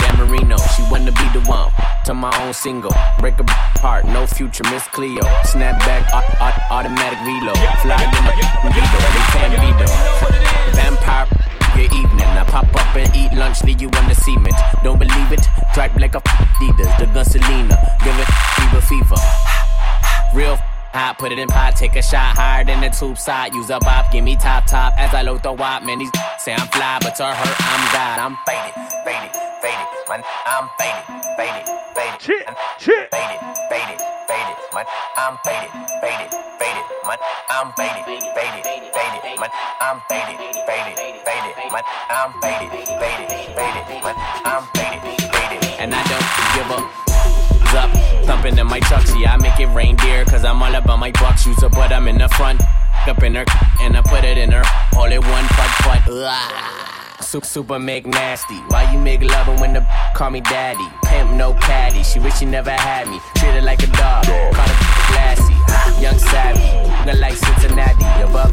Dan 0.00 0.16
Marino. 0.16 0.56
She 0.72 0.80
wanna 0.88 1.12
be 1.12 1.26
the 1.36 1.44
one 1.44 1.68
to 2.06 2.14
my 2.14 2.32
own 2.40 2.54
single. 2.54 2.96
Break 3.20 3.38
a 3.38 3.44
heart, 3.84 4.06
no 4.06 4.26
future, 4.26 4.64
Miss 4.72 4.88
Cleo. 4.88 5.20
Snapback, 5.44 6.08
au- 6.16 6.48
au- 6.48 6.80
automatic 6.80 7.20
reload. 7.28 7.60
Fly 7.84 8.00
in 8.08 8.24
the 8.24 8.32
Vito, 8.72 8.98
they 9.04 9.24
can't 9.36 9.52
be 9.60 9.70
though. 9.84 9.96
Vampire. 10.72 11.28
Good 11.76 11.92
evening. 11.92 12.24
I 12.40 12.44
pop 12.48 12.64
up 12.74 12.96
and 12.96 13.14
eat 13.14 13.36
lunch, 13.36 13.62
leave 13.64 13.82
you 13.82 13.90
on 14.00 14.08
the 14.08 14.14
cement. 14.14 14.56
Don't 14.82 14.98
believe 14.98 15.30
it? 15.30 15.44
Drive 15.74 15.94
like 16.00 16.14
a 16.14 16.22
Adidas, 16.24 16.98
the 16.98 17.04
gun 17.12 17.24
Selena. 17.26 17.76
Give 18.02 18.16
it 18.16 18.28
fever, 18.56 18.80
fever. 18.80 19.20
Real 20.32 20.56
hot, 20.96 21.18
put 21.18 21.30
it 21.30 21.38
in 21.38 21.48
pot, 21.48 21.76
take 21.76 21.94
a 21.94 22.02
shot 22.02 22.32
higher 22.36 22.64
than 22.64 22.80
the 22.80 22.88
tube 22.88 23.18
side. 23.18 23.52
Use 23.52 23.68
a 23.68 23.78
bop, 23.80 24.10
give 24.10 24.24
me 24.24 24.34
top 24.36 24.66
top 24.66 24.96
as 24.96 25.12
I 25.12 25.22
load 25.22 25.42
the 25.42 25.52
wop. 25.52 25.84
Man, 25.84 25.98
these 25.98 26.10
say 26.40 26.54
I'm 26.54 26.66
fly, 26.68 26.98
but 27.02 27.14
to 27.20 27.24
her, 27.28 27.52
I'm 27.60 27.82
God. 27.92 28.16
I'm 28.24 28.34
faded, 28.48 28.72
faded, 29.04 29.32
faded. 29.60 29.88
Man, 30.08 30.22
I'm 30.48 30.66
faded, 30.80 31.04
faded, 31.36 31.64
faded. 31.92 32.20
Shit, 32.20 32.48
shit. 32.80 33.12
Faded, 33.12 33.40
faded, 33.68 34.00
faded. 34.24 34.56
Man, 34.72 34.86
I'm 35.20 35.36
faded, 35.44 35.70
faded, 36.00 36.30
faded. 36.56 36.86
Man, 37.04 37.20
I'm 37.52 37.68
faded, 37.76 38.04
faded, 38.32 38.64
faded. 38.96 39.22
Man, 39.36 39.52
I'm 39.84 40.00
faded, 40.08 40.40
faded, 40.64 40.96
faded. 41.28 41.54
Man, 41.72 41.84
I'm 42.08 42.32
faded, 42.40 42.72
faded, 42.72 43.28
faded. 43.52 43.84
Man, 44.00 44.16
I'm 44.48 44.64
faded, 44.72 45.04
faded. 45.28 45.60
And 45.76 45.92
I 45.94 46.02
don't 46.08 46.28
give 46.56 46.70
up 46.72 47.05
up, 47.76 47.90
thumping 48.24 48.58
in 48.58 48.66
my. 48.66 48.80
See, 48.80 49.26
I 49.26 49.36
make 49.36 49.60
it 49.60 49.66
reindeer, 49.66 50.24
cause 50.24 50.44
I'm 50.44 50.62
all 50.62 50.74
about 50.74 50.98
my 50.98 51.10
bucks. 51.12 51.46
Use 51.46 51.58
but 51.60 51.92
I'm 51.92 52.08
in 52.08 52.18
the 52.18 52.28
front, 52.30 52.60
up 53.06 53.22
in 53.22 53.34
her, 53.34 53.44
and 53.80 53.96
I 53.96 54.02
put 54.02 54.24
it 54.24 54.38
in 54.38 54.50
her. 54.50 54.62
All 54.96 55.10
it 55.10 55.20
one 55.20 55.44
putt 55.48 55.70
putt. 55.84 56.02
Super, 57.20 57.46
super 57.46 57.78
make 57.78 58.06
nasty. 58.06 58.56
Why 58.68 58.90
you 58.92 58.98
make 58.98 59.22
loving 59.22 59.60
when 59.60 59.72
the 59.74 59.86
call 60.14 60.30
me 60.30 60.40
daddy? 60.40 60.86
Pimp 61.04 61.32
no 61.32 61.54
caddy. 61.54 62.02
She 62.02 62.18
wish 62.18 62.38
she 62.38 62.46
never 62.46 62.70
had 62.70 63.08
me. 63.08 63.18
Treat 63.36 63.52
her 63.52 63.62
like 63.62 63.82
a 63.82 63.88
dog. 63.88 64.24
Call 64.24 64.68
her 64.68 64.78
classy. 65.12 65.54
Young 66.00 66.18
savvy. 66.18 66.60
Nigga 67.04 67.20
like 67.20 67.34
Cincinnati. 67.34 68.04
Above 68.22 68.52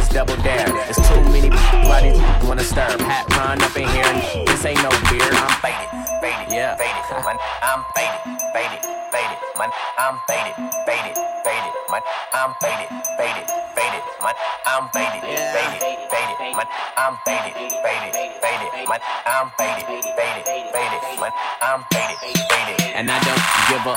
I'm. 0.00 0.14
Double 0.14 0.36
dare. 0.42 0.66
There's 0.66 0.96
too 0.96 1.22
many 1.30 1.50
bodies 1.50 2.18
wanna 2.44 2.64
stir. 2.64 2.88
Hat 3.04 3.28
run 3.36 3.60
up 3.62 3.76
in 3.76 3.88
here. 3.88 4.04
And 4.04 4.48
this 4.48 4.64
ain't 4.64 4.82
no 4.82 4.90
beer. 5.08 5.22
I'm 5.22 5.54
faded. 5.60 5.88
Faded. 6.20 6.48
Yeah. 6.52 6.76
Faded. 6.76 7.04
Man, 7.24 7.36
I'm 7.62 7.84
faded. 7.94 8.20
Faded. 8.52 8.82
Faded. 9.12 9.38
Man, 9.60 9.70
I'm 9.98 10.16
faded. 10.26 10.56
Faded. 10.88 11.16
Faded. 11.44 11.72
Man, 11.92 12.02
I'm 12.32 12.52
faded. 12.60 12.88
Faded. 13.16 13.46
Faded. 13.76 14.02
Man, 14.20 14.36
I'm 14.66 14.84
faded. 14.92 15.22
Faded. 15.22 15.80
Faded. 16.10 16.56
Man, 16.56 16.68
I'm 16.96 17.14
faded. 17.26 17.54
Faded. 17.54 18.12
Faded. 18.42 18.88
Man, 18.88 19.00
I'm 19.26 19.48
faded. 19.56 19.86
Faded. 20.16 20.44
Faded. 20.74 21.00
Man, 21.20 21.32
I'm 21.62 21.80
faded. 21.92 22.18
Faded. 22.50 22.78
And 22.96 23.10
I 23.10 23.18
don't 23.20 23.44
give 23.68 23.86
a 23.86 23.96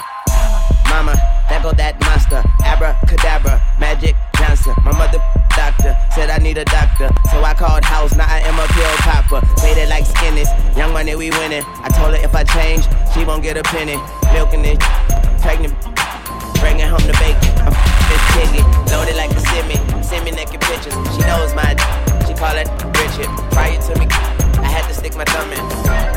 Mama, 0.94 1.16
there 1.50 1.62
go 1.64 1.72
that 1.74 2.00
monster. 2.02 2.44
Abracadabra, 2.64 3.60
Magic 3.80 4.16
Johnson. 4.38 4.76
My 4.86 4.92
mother 4.94 5.18
doctor 5.74 5.98
said 6.14 6.30
I 6.30 6.38
need 6.38 6.58
a 6.58 6.66
doctor. 6.66 7.10
So 7.32 7.44
I 7.44 7.54
called 7.54 7.84
house, 7.84 8.16
now 8.16 8.28
I 8.28 8.40
am 8.42 8.60
a 8.60 8.68
pill 8.74 8.96
popper. 9.02 9.42
Made 9.64 9.82
it 9.82 9.90
like 9.90 10.06
skinnies. 10.06 10.50
Young 10.78 10.94
money, 10.94 11.16
we 11.16 11.30
winning. 11.32 11.64
I 11.82 11.90
told 11.90 12.16
her 12.16 12.22
if 12.22 12.36
I 12.36 12.44
change, 12.44 12.86
she 13.14 13.26
won't 13.26 13.44
get 13.44 13.58
a 13.58 13.64
penny. 13.64 13.98
Milking 14.32 14.66
it, 14.66 14.80
pregnant. 15.42 15.74
Bringing 16.60 16.88
home 16.88 17.04
the 17.04 17.16
bacon. 17.20 17.52
I'm 17.68 17.74
this 18.08 18.24
ticket, 18.34 18.66
loaded 18.92 19.16
like 19.16 19.32
a 19.32 19.40
semi. 19.40 19.76
Send 20.02 20.26
me 20.26 20.32
naked 20.32 20.62
pictures. 20.62 20.94
She 21.16 21.22
knows 21.28 21.54
my. 21.56 21.76
She 22.28 22.34
call 22.34 22.56
it 22.56 22.70
Richard. 22.96 23.30
Prior 23.52 23.80
to 23.82 24.00
me, 24.00 24.08
I 24.62 24.70
had 24.70 24.88
to 24.88 24.94
stick 24.94 25.16
my 25.16 25.26
thumb 25.26 25.52
in. 25.52 25.64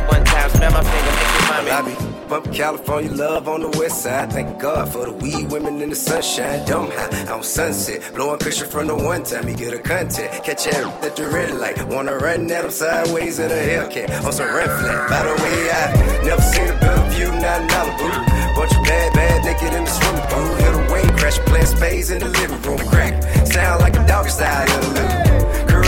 One 0.06 0.24
time, 0.24 0.50
smell 0.50 0.72
my 0.72 0.82
finger, 0.82 1.12
make 1.16 1.96
me 1.96 1.96
mommy. 2.00 2.15
Be 2.26 2.34
up 2.34 2.52
California 2.52 3.12
love 3.12 3.48
on 3.48 3.60
the 3.60 3.68
west 3.78 4.02
side. 4.02 4.32
Thank 4.32 4.58
God 4.58 4.88
for 4.88 5.06
the 5.06 5.12
weed 5.12 5.50
women 5.50 5.80
in 5.80 5.90
the 5.90 5.96
sunshine. 5.96 6.66
Dumb 6.66 6.90
high 6.90 7.32
on 7.32 7.42
sunset. 7.42 8.02
Blowing 8.14 8.38
cushion 8.38 8.68
from 8.68 8.88
the 8.88 8.96
one 8.96 9.22
time 9.22 9.48
you 9.48 9.54
get 9.54 9.72
a 9.72 9.78
contact. 9.78 10.44
Catch 10.44 10.64
her 10.64 10.86
at 11.02 11.14
the 11.14 11.28
red 11.28 11.54
light. 11.54 11.86
Wanna 11.86 12.16
run 12.16 12.50
at 12.50 12.72
sideways 12.72 13.38
at 13.38 13.52
a 13.52 13.54
Hellcat. 13.54 14.24
On 14.24 14.32
some 14.32 14.52
red 14.54 14.66
flat. 14.66 15.08
By 15.08 15.22
the 15.22 15.34
way, 15.42 15.70
I 15.70 16.24
never 16.24 16.42
seen 16.42 16.68
a 16.68 16.78
better 16.80 17.10
view, 17.10 17.30
not 17.30 17.62
in 17.62 17.68
Malibu. 17.68 18.56
Bunch 18.56 18.74
of 18.74 18.82
bad, 18.84 19.12
bad 19.12 19.44
naked 19.44 19.72
in 19.74 19.84
the 19.84 19.90
swimming 19.90 20.26
pool. 20.30 20.54
Hit 20.56 20.74
a 20.74 20.92
wave 20.92 21.16
crash, 21.16 21.38
playing 21.46 21.66
spades 21.66 22.10
in 22.10 22.18
the 22.18 22.28
living 22.28 22.60
room. 22.62 22.78
Crack. 22.90 23.22
Sound 23.46 23.80
like 23.80 23.96
a 23.96 24.06
dog 24.06 24.28
style 24.28 24.66
in 24.84 24.94
the 24.94 25.26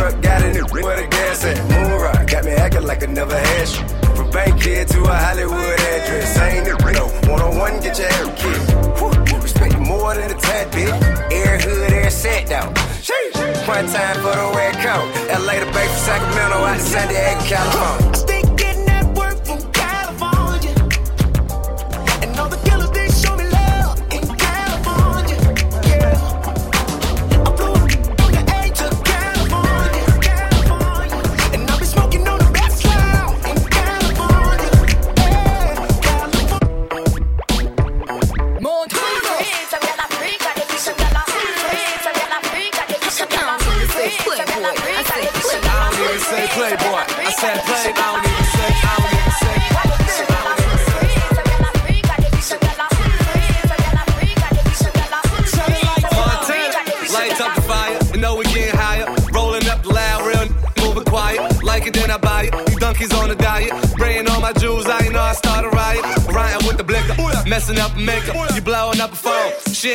up, 0.05 0.23
got 0.23 0.43
in 0.43 0.57
it 0.57 0.71
where 0.71 1.03
the 1.03 1.09
gas 1.09 1.45
at. 1.45 1.59
Moon 1.69 2.01
rock. 2.01 2.27
Got 2.31 2.45
me 2.45 2.53
acting 2.53 2.85
like 2.85 3.03
I 3.03 3.07
never 3.07 3.37
had 3.37 3.69
you. 3.69 4.08
From 4.29 4.45
Bankhead 4.45 4.89
to 4.89 5.03
a 5.05 5.15
Hollywood 5.15 5.81
address. 5.81 6.39
Ain't 6.39 6.67
it 6.69 6.95
no 6.95 7.07
one 7.31 7.41
on 7.41 7.57
one, 7.57 7.81
get 7.81 7.99
your 7.99 8.09
hair 8.09 8.27
kid. 8.37 8.61
Whew, 8.99 9.41
respect 9.41 9.73
you 9.73 9.81
more 9.81 10.15
than 10.15 10.31
a 10.31 10.35
tad 10.35 10.71
bit. 10.71 10.93
Air 11.33 11.59
hood, 11.59 11.93
air 11.93 12.11
set 12.11 12.49
down. 12.49 12.75
Sheesh. 13.01 13.67
One 13.67 13.87
time 13.87 14.17
for 14.17 14.35
the 14.37 14.53
red 14.55 14.75
coat. 14.85 15.09
LA 15.45 15.61
to 15.61 15.67
Bay 15.73 15.87
from 15.87 15.99
Sacramento 15.99 16.57
out 16.57 16.77
to 16.77 16.83
San 16.83 17.09
Diego, 17.09 17.41
California. 17.45 18.38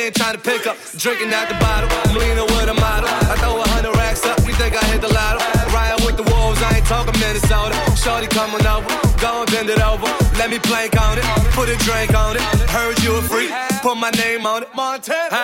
Ain't 0.04 0.14
trying 0.14 0.36
to 0.36 0.38
pick 0.38 0.66
up. 0.66 0.76
Drinking 0.98 1.32
out 1.32 1.48
the 1.48 1.54
bottle. 1.54 1.88
I'm 2.04 2.14
leaning 2.14 2.44
with 2.44 2.68
a 2.68 2.74
model. 2.74 3.08
I 3.08 3.40
throw 3.40 3.56
a 3.56 3.66
hundred 3.72 3.96
racks 3.96 4.22
up. 4.26 4.36
You 4.44 4.52
think 4.52 4.76
I 4.76 4.84
hit 4.92 5.00
the 5.00 5.08
lotto? 5.08 5.40
Riding 5.72 6.04
with 6.04 6.18
the 6.20 6.28
wolves. 6.28 6.60
I 6.60 6.76
ain't 6.76 6.84
talking 6.84 7.18
Minnesota. 7.18 7.72
Shorty 7.96 8.26
coming 8.26 8.66
over. 8.66 8.84
Go 9.16 9.40
and 9.40 9.50
bend 9.50 9.70
it 9.70 9.80
over. 9.80 10.04
Let 10.36 10.50
me 10.50 10.58
plank 10.58 11.00
on 11.00 11.16
it. 11.16 11.24
Put 11.56 11.70
a 11.70 11.76
drink 11.88 12.12
on 12.12 12.36
it. 12.36 12.42
Heard 12.68 13.00
you 13.00 13.16
a 13.16 13.22
freak. 13.22 13.48
Put 13.80 13.96
my 13.96 14.10
name 14.10 14.44
on 14.44 14.64
it. 14.64 14.68
Montana. 14.74 15.43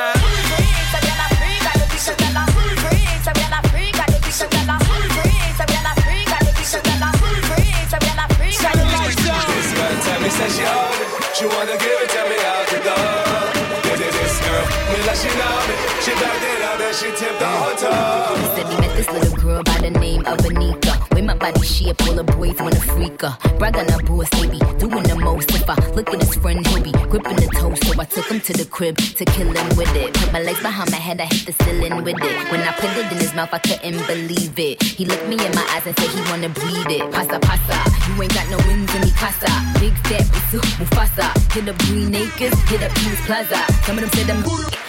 Girl 19.51 19.63
by 19.65 19.79
the 19.81 19.91
name 19.91 20.23
of 20.27 20.39
Anika. 20.49 20.95
With 21.15 21.25
my 21.25 21.35
body 21.35 21.63
shape, 21.67 22.01
all 22.07 22.15
the 22.15 22.25
boys 22.25 22.57
wanna 22.61 22.81
freak 22.93 23.21
her. 23.23 23.35
Brag 23.59 23.77
on 23.77 23.89
her 23.95 24.03
boss, 24.09 24.29
they 24.31 24.49
be 24.55 24.61
doing 24.83 25.05
the 25.11 25.17
most. 25.17 25.51
If 25.51 25.69
I 25.69 25.77
look 25.97 26.09
at 26.15 26.21
his 26.23 26.35
friend, 26.43 26.67
he'll 26.67 26.83
be 26.83 26.93
gripping 27.11 27.39
the 27.43 27.49
toe. 27.59 27.75
So 27.83 28.01
I 28.01 28.05
took 28.05 28.27
him 28.31 28.41
to 28.41 28.53
the 28.53 28.67
crib 28.77 28.97
to 29.19 29.25
kill 29.25 29.51
him 29.59 29.69
with 29.77 29.95
it. 29.97 30.15
Put 30.15 30.33
my 30.33 30.43
legs 30.49 30.63
behind 30.63 30.91
my 30.91 31.03
head, 31.07 31.21
I 31.21 31.27
hit 31.35 31.43
the 31.49 31.55
ceiling 31.65 31.97
with 32.05 32.23
it. 32.29 32.37
When 32.51 32.61
I 32.61 32.73
put 32.81 32.91
it 33.01 33.13
in 33.13 33.19
his 33.19 33.35
mouth, 33.35 33.53
I 33.53 33.59
couldn't 33.59 34.07
believe 34.07 34.59
it. 34.59 34.83
He 34.83 35.05
looked 35.05 35.27
me 35.27 35.37
in 35.47 35.53
my 35.59 35.67
eyes 35.75 35.87
and 35.87 35.97
said 35.99 36.11
he 36.17 36.21
wanna 36.31 36.51
bleed 36.51 36.91
it. 36.97 37.05
Pasa, 37.13 37.39
pasa, 37.41 37.77
you 38.07 38.23
ain't 38.23 38.35
got 38.35 38.47
no 38.55 38.59
wings 38.69 38.95
in 38.95 39.01
me 39.03 39.13
casa. 39.23 39.51
Big 39.83 39.95
fat, 40.07 40.27
it's 40.39 40.53
Mufasa. 40.81 41.27
Hit 41.53 41.69
up 41.69 41.79
Green 41.87 42.15
Acres, 42.15 42.57
hit 42.71 42.83
up 42.83 42.93
Kings 43.01 43.21
Plaza. 43.27 43.61
Some 43.85 43.99
of 43.99 44.03
them 44.05 44.13
said 44.15 44.27
them, 44.31 44.41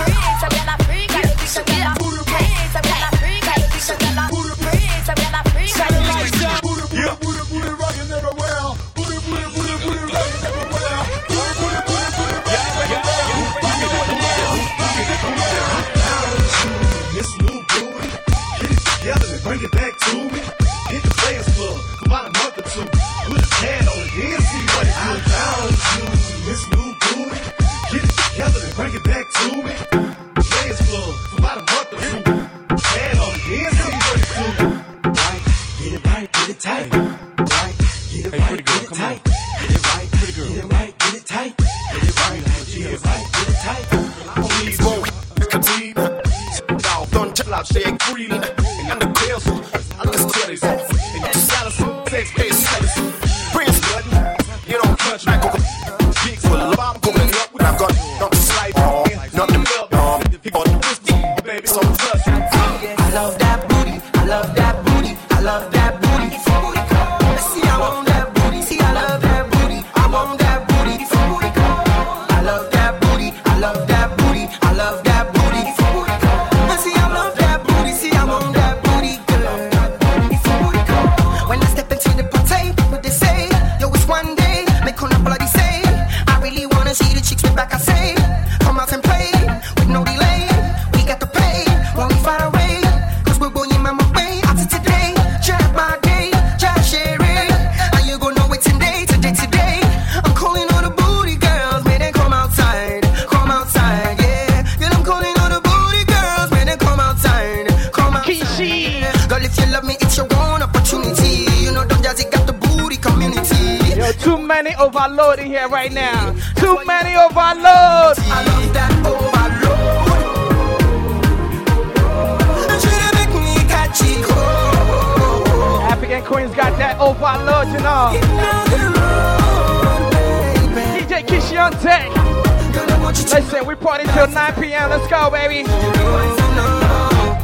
bring 19.47 19.63
it 19.63 19.71
back 19.71 19.86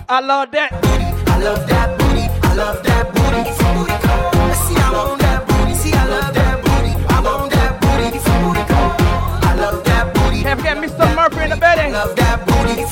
I 0.08 0.20
love 0.20 0.50
that. 0.52 0.70
Booty. 0.82 1.08
I 1.32 1.38
love 1.38 1.66
that 1.68 1.98
booty. 1.98 2.24
I 2.42 2.54
love 2.54 2.82
that 2.84 3.06
booty. 3.14 3.42
Booty 3.48 3.96
I 3.96 4.54
see, 4.64 4.76
I 4.76 4.92
want 4.92 5.20
that 5.20 5.40
booty. 5.48 5.74
See, 5.74 5.92
I 5.92 6.04
love 6.06 6.34
that 6.34 6.60
booty. 6.60 6.92
I 7.08 7.20
want 7.24 7.50
that 7.52 7.80
booty. 7.80 8.18
booty 8.20 8.60
I 9.48 9.54
love 9.56 9.82
that 9.84 10.12
booty. 10.14 10.42
Can't 10.42 10.60
forget 10.60 10.76
Mr. 10.76 11.08
Murphy 11.16 11.44
in 11.44 11.50
the 11.50 11.56
building. 11.56 11.92
Love 11.92 12.14
that 12.16 12.44
booty. 12.44 12.84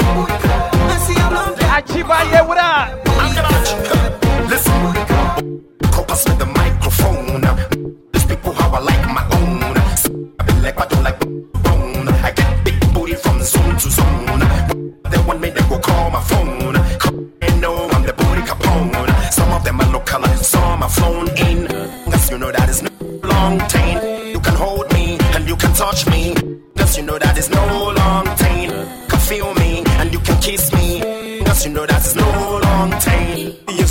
See, 1.05 1.21
I 1.21 1.29
love 1.29 1.59
that. 1.59 1.85
Achibaye, 1.85 2.41
what 2.49 2.57
up? 2.57 2.89
I'm 3.21 3.35
gonna 3.37 4.49
listen, 4.49 4.73
compass 5.93 6.25
with 6.25 6.39
the 6.39 6.47
microphone. 6.47 7.45
These 8.13 8.25
people 8.25 8.53
how 8.53 8.71
I 8.73 8.81
like 8.81 9.05
my 9.13 9.25
own. 9.37 9.77
I 10.41 10.43
be 10.47 10.53
like 10.65 10.81
I 10.81 10.87
don't 10.87 11.03
like 11.05 11.30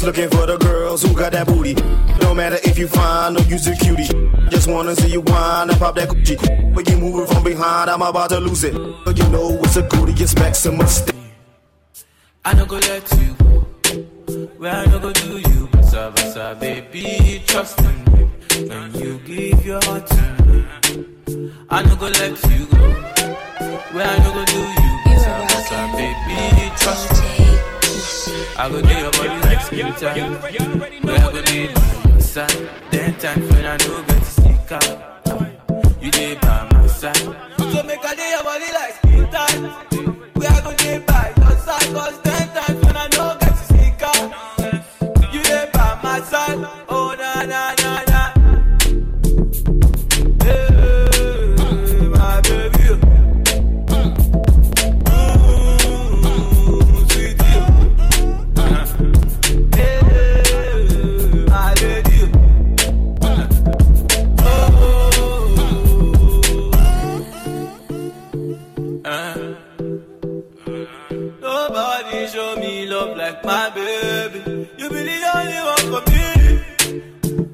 looking 0.10 0.30
for 0.32 0.48
the 0.48 0.58
girls 0.58 1.04
who 1.04 1.14
got 1.14 1.32
that 1.34 1.46
booty. 1.46 1.76
No 2.20 2.34
matter 2.34 2.58
if 2.64 2.80
you 2.80 2.88
find 2.88 3.38
or 3.38 3.44
use 3.44 3.68
a 3.68 3.76
cutie. 3.76 4.10
Just 4.50 4.68
wanna 4.68 4.96
see 4.96 5.12
you 5.12 5.22
whine 5.22 5.70
and 5.70 5.78
pop 5.78 5.94
that 5.98 6.10
coochie. 6.10 6.38
But 6.74 6.90
you 6.90 6.98
moving 6.98 7.28
from 7.28 7.44
behind, 7.44 7.92
I'm 7.92 8.02
about 8.02 8.30
to 8.32 8.40
lose 8.40 8.64
it. 8.64 8.74
But 9.06 9.20
you 9.20 9.28
know 9.30 9.60
it's 9.64 9.78
a 9.78 9.84
goodie, 9.84 10.14
it's 10.24 10.34
Maximus. 10.34 11.04
I 12.44 12.54
no 12.56 12.66
go 12.66 12.78
let 12.78 13.06
you 13.22 13.34
go. 13.38 13.46
Where 14.58 14.74
I 14.74 14.86
no 14.88 14.98
go 14.98 15.14
do 15.14 15.38
you, 15.38 15.68
basa 15.74 16.12
basa, 16.16 16.60
baby, 16.60 17.44
trust 17.46 17.80
in 17.80 17.98
me. 18.12 18.24
When 18.68 18.92
you 18.96 19.20
give 19.30 19.64
your 19.64 19.82
heart 19.84 20.08
to 20.08 20.24
me, 20.48 21.52
I 21.70 21.84
no 21.84 21.96
go 21.96 22.08
let 22.08 22.36
you 22.50 22.66
go. 22.66 22.86
Where 23.94 24.08
I 24.14 24.18
no 24.24 24.30
go 24.38 24.44
do 24.54 24.62
you, 24.82 24.92
basa 25.06 25.34
basa, 25.50 25.80
baby, 25.98 26.72
trust 26.82 27.14
me. 27.14 27.19
I 28.62 28.70
go 28.70 28.82
do 28.82 28.90
your 28.94 29.12
body 29.12 29.30
like 29.48 29.62
skin 29.62 29.94
time. 29.94 30.34
Where 30.42 31.18
I 31.18 31.32
go 31.32 31.42
be 31.44 31.68
by 31.74 32.10
your 32.10 32.20
side. 32.20 32.70
Then 32.92 33.14
time 33.16 33.42
when 33.50 33.66
I 33.66 33.78
no 33.78 34.04
get 34.04 34.20
to 34.20 34.26
sneak 34.26 34.72
out. 34.72 36.02
You 36.02 36.12
dey 36.12 36.36
by 36.36 36.68
my 36.72 36.88
side. 36.88 37.16
So 37.16 37.84
make 37.84 38.04
I 38.06 38.16
do 38.16 38.24
your 38.24 38.44
body 38.44 38.72
like 38.74 38.96
skin 38.96 39.30
tight. 39.32 40.36
We 40.36 40.46
are 40.46 40.62
gonna 40.62 41.06
Nobody 72.12 72.28
show 72.28 72.56
me 72.56 72.88
love 72.88 73.16
like 73.18 73.44
my 73.46 73.70
baby. 73.70 74.40
You 74.80 74.90
be 74.90 75.04
the 75.04 75.18
only 75.38 75.60
one 75.62 75.86
for 75.94 76.02
me. 76.10 76.26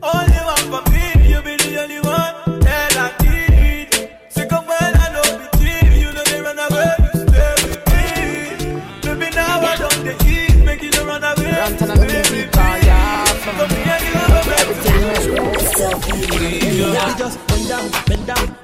Only 0.02 0.42
one 0.52 0.66
for 0.72 0.84
me. 0.92 1.04
You 1.30 1.42
be 1.42 1.58
the 1.58 1.82
only 1.84 2.00
one 2.00 2.62
that 2.62 2.96
I 2.96 3.12
need. 3.26 3.92
Sick 4.30 4.54
of 4.54 4.66
when 4.66 4.96
I 4.96 5.12
know 5.12 5.28
be 5.40 5.46
cheap. 5.60 5.92
You 6.00 6.14
know 6.14 6.24
they 6.24 6.40
run 6.40 6.58
away. 6.58 6.96
You 7.04 7.28
stay 7.28 7.54
with 7.68 7.84
me. 7.92 8.04
Baby, 9.02 9.36
now 9.36 9.60
I 9.60 9.76
don't 9.76 10.04
they 10.06 10.16
eat. 10.24 10.64
Make 10.64 10.84
you 10.84 10.92
don't 10.92 11.08
run 11.08 11.24
away. 11.26 11.52
Baby, 12.08 12.50
Come 12.56 13.70
here, 13.70 14.00
you 14.08 14.14
have 14.16 14.46
Baby, 16.40 17.20
just 17.20 17.48
bend 17.48 17.68
down, 17.68 17.92
bend 18.08 18.26
down, 18.28 18.55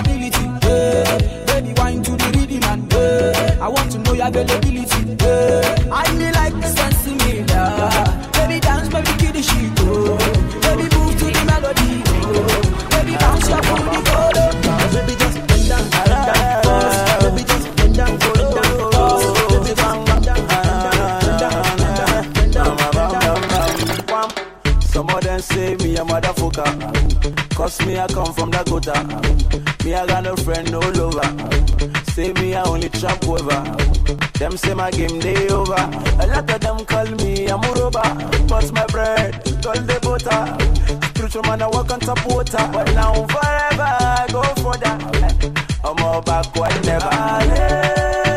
ability, 0.00 0.46
eh. 0.66 1.44
Baby, 1.46 1.72
wine 1.76 2.02
to 2.02 2.12
the 2.12 2.28
rhythm 2.36 2.64
and 2.64 2.94
eh. 2.94 3.58
I 3.60 3.68
want 3.68 3.92
to 3.92 3.98
know 3.98 4.12
your 4.14 4.28
availability, 4.28 5.16
eh. 5.20 5.88
I 5.92 6.12
me 6.16 6.32
like 6.32 6.54
the 6.60 6.68
sense 6.76 7.06
me. 7.06 7.44
Baby, 8.36 8.60
dance, 8.60 8.88
baby, 8.88 9.12
kill 9.20 9.32
the 9.32 9.42
shit, 9.42 9.80
oh. 9.80 10.16
Baby, 10.64 10.84
move 10.96 11.14
to 11.20 11.26
the 11.26 11.42
melody, 11.44 12.02
oh. 12.06 12.32
Baby, 12.90 13.14
bounce 13.20 13.48
your 13.48 13.60
booty, 13.62 14.00
down, 14.08 14.54
pause. 14.64 14.94
Baby, 14.94 15.14
just 15.20 15.38
bend 15.48 15.68
down, 15.68 15.84
bend 15.90 16.10
down, 16.10 16.62
pause. 16.64 17.00
Baby, 17.22 17.42
just 17.44 17.66
bend 17.76 17.94
down, 17.96 18.18
down, 18.18 18.32
bend 22.34 22.52
down. 22.52 22.70
Some 24.80 25.08
of 25.10 25.20
them 25.22 25.40
say 25.40 25.76
me 25.76 25.96
a 25.96 26.04
motherfucker. 26.04 26.70
Cause 27.54 27.80
me 27.86 27.98
I 27.98 28.06
come 28.08 28.32
from 28.32 28.50
the 28.50 28.62
gutter. 28.64 29.69
Me 29.84 29.94
I 29.94 30.06
got 30.06 30.24
no 30.24 30.36
friend, 30.36 30.70
no 30.70 30.80
lover. 30.80 31.22
Say 32.12 32.32
me 32.34 32.54
I 32.54 32.62
only 32.64 32.88
trap 32.90 33.24
over. 33.26 33.60
Them 34.38 34.56
say 34.56 34.74
my 34.74 34.90
game 34.90 35.18
day 35.20 35.48
over. 35.48 35.74
A 35.74 36.26
lot 36.26 36.50
of 36.50 36.60
them 36.60 36.84
call 36.84 37.06
me 37.06 37.46
a 37.46 37.56
muroba. 37.56 38.04
But 38.48 38.72
my 38.72 38.86
bread, 38.86 39.42
call 39.62 39.74
the 39.74 39.98
butter. 40.02 41.06
Spiritual 41.08 41.42
man 41.44 41.62
I 41.62 41.68
walk 41.68 41.90
on 41.90 42.00
top 42.00 42.24
water. 42.26 42.68
But 42.72 42.92
now 42.94 43.14
forever 43.26 43.90
I 44.00 44.26
go 44.30 44.42
for 44.62 44.76
that. 44.78 45.00
I'm 45.84 46.04
all 46.04 46.20
backward 46.22 46.84
never. 46.84 48.29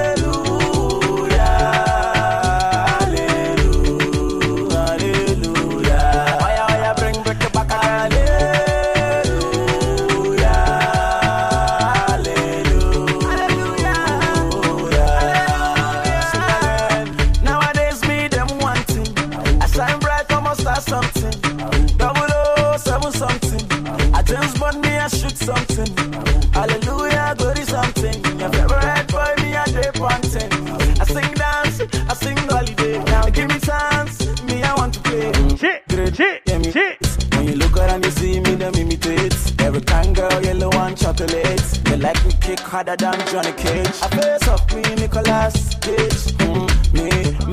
Kick 42.44 42.60
harder 42.60 42.96
than 42.98 43.18
Johnny 43.28 43.54
Cage. 43.54 43.88
I 44.04 44.08
face 44.10 44.48
up 44.50 44.74
me, 44.76 44.82
Nicolas 44.96 45.76
Cage. 45.76 46.36
Mm, 46.44 46.68
me, 46.94 47.08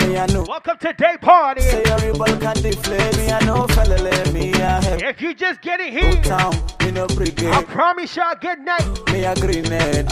me, 0.08 0.18
I 0.18 0.26
know. 0.26 0.44
Welcome 0.48 0.78
to 0.78 0.92
day 0.92 1.16
party. 1.20 1.60
Say 1.60 1.82
your 1.86 1.98
rebel 1.98 2.36
can 2.38 2.56
deflate 2.60 3.16
me, 3.16 3.30
I 3.30 3.44
know 3.44 3.66
fella 3.68 3.96
let 3.98 4.32
me, 4.32 4.48
have. 4.58 5.00
If 5.00 5.20
you 5.22 5.32
just 5.34 5.62
get 5.62 5.78
it 5.80 5.92
here, 5.92 6.20
town, 6.22 6.54
me 6.80 6.90
no 6.90 7.06
brigade. 7.06 7.52
I 7.52 7.62
promise 7.62 8.16
y'all 8.16 8.34
good 8.40 8.58
night. 8.60 8.84
Me 9.12 9.24
a 9.24 9.34
grenade. 9.36 10.06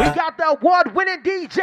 We 0.00 0.06
got 0.14 0.36
the 0.38 0.56
award-winning 0.58 1.22
DJ. 1.22 1.60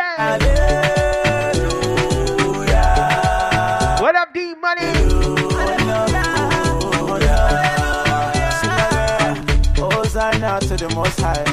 What 4.00 4.16
up, 4.16 4.34
D 4.34 4.54
Money? 4.56 5.03
To 10.68 10.76
the 10.78 10.90
most 10.96 11.20
high. 11.20 11.44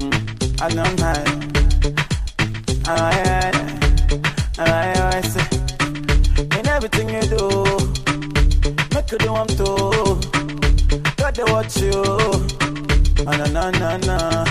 Mm, 0.00 0.62
And 0.62 0.80
I'm 0.80 0.96
high. 0.98 1.24
I, 2.88 2.90
I, 4.58 4.62
I, 4.62 5.16
I 5.16 5.20
say, 5.20 5.46
in 6.58 6.66
everything 6.66 7.08
you 7.10 7.22
do, 7.34 7.44
make 8.94 9.10
you 9.12 9.18
do 9.18 9.34
I'm. 9.34 10.20
Got 11.16 11.34
to 11.36 11.44
watch 11.52 11.76
you. 11.80 12.02
Na 13.24 13.46
na 13.46 13.70
na 13.70 13.96
na. 14.08 14.44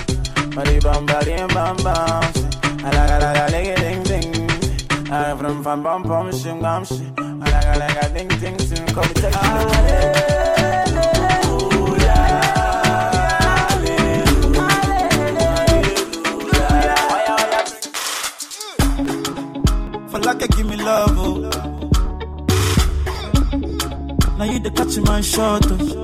Bari 0.56 0.80
bam 0.80 1.06
bari 1.06 1.36
bam 1.56 1.78
bam. 1.78 2.24
Alaga 2.86 3.16
alaga 3.20 3.46
ling 3.52 3.76
ding 3.82 4.04
ding. 4.04 5.12
I 5.12 5.36
from 5.38 5.64
from 5.64 5.82
bam 5.84 6.04
bam 6.04 6.28
shim 6.32 6.62
bam 6.62 6.84
shim. 6.84 7.16
Alaga 7.16 7.72
alaga 7.76 8.14
ding 8.14 8.28
ding 8.42 8.58
ding. 8.58 8.86
Come 8.94 9.14
take 9.16 9.34
it. 9.34 10.85
like 20.26 20.50
give 20.58 20.66
me 20.66 20.76
love, 20.76 21.12
oh. 21.18 21.40
Now 24.38 24.46
you 24.46 24.60
the 24.60 24.72
catch 24.76 24.98
my 24.98 25.22
shot, 25.22 25.66
oh. 25.70 26.02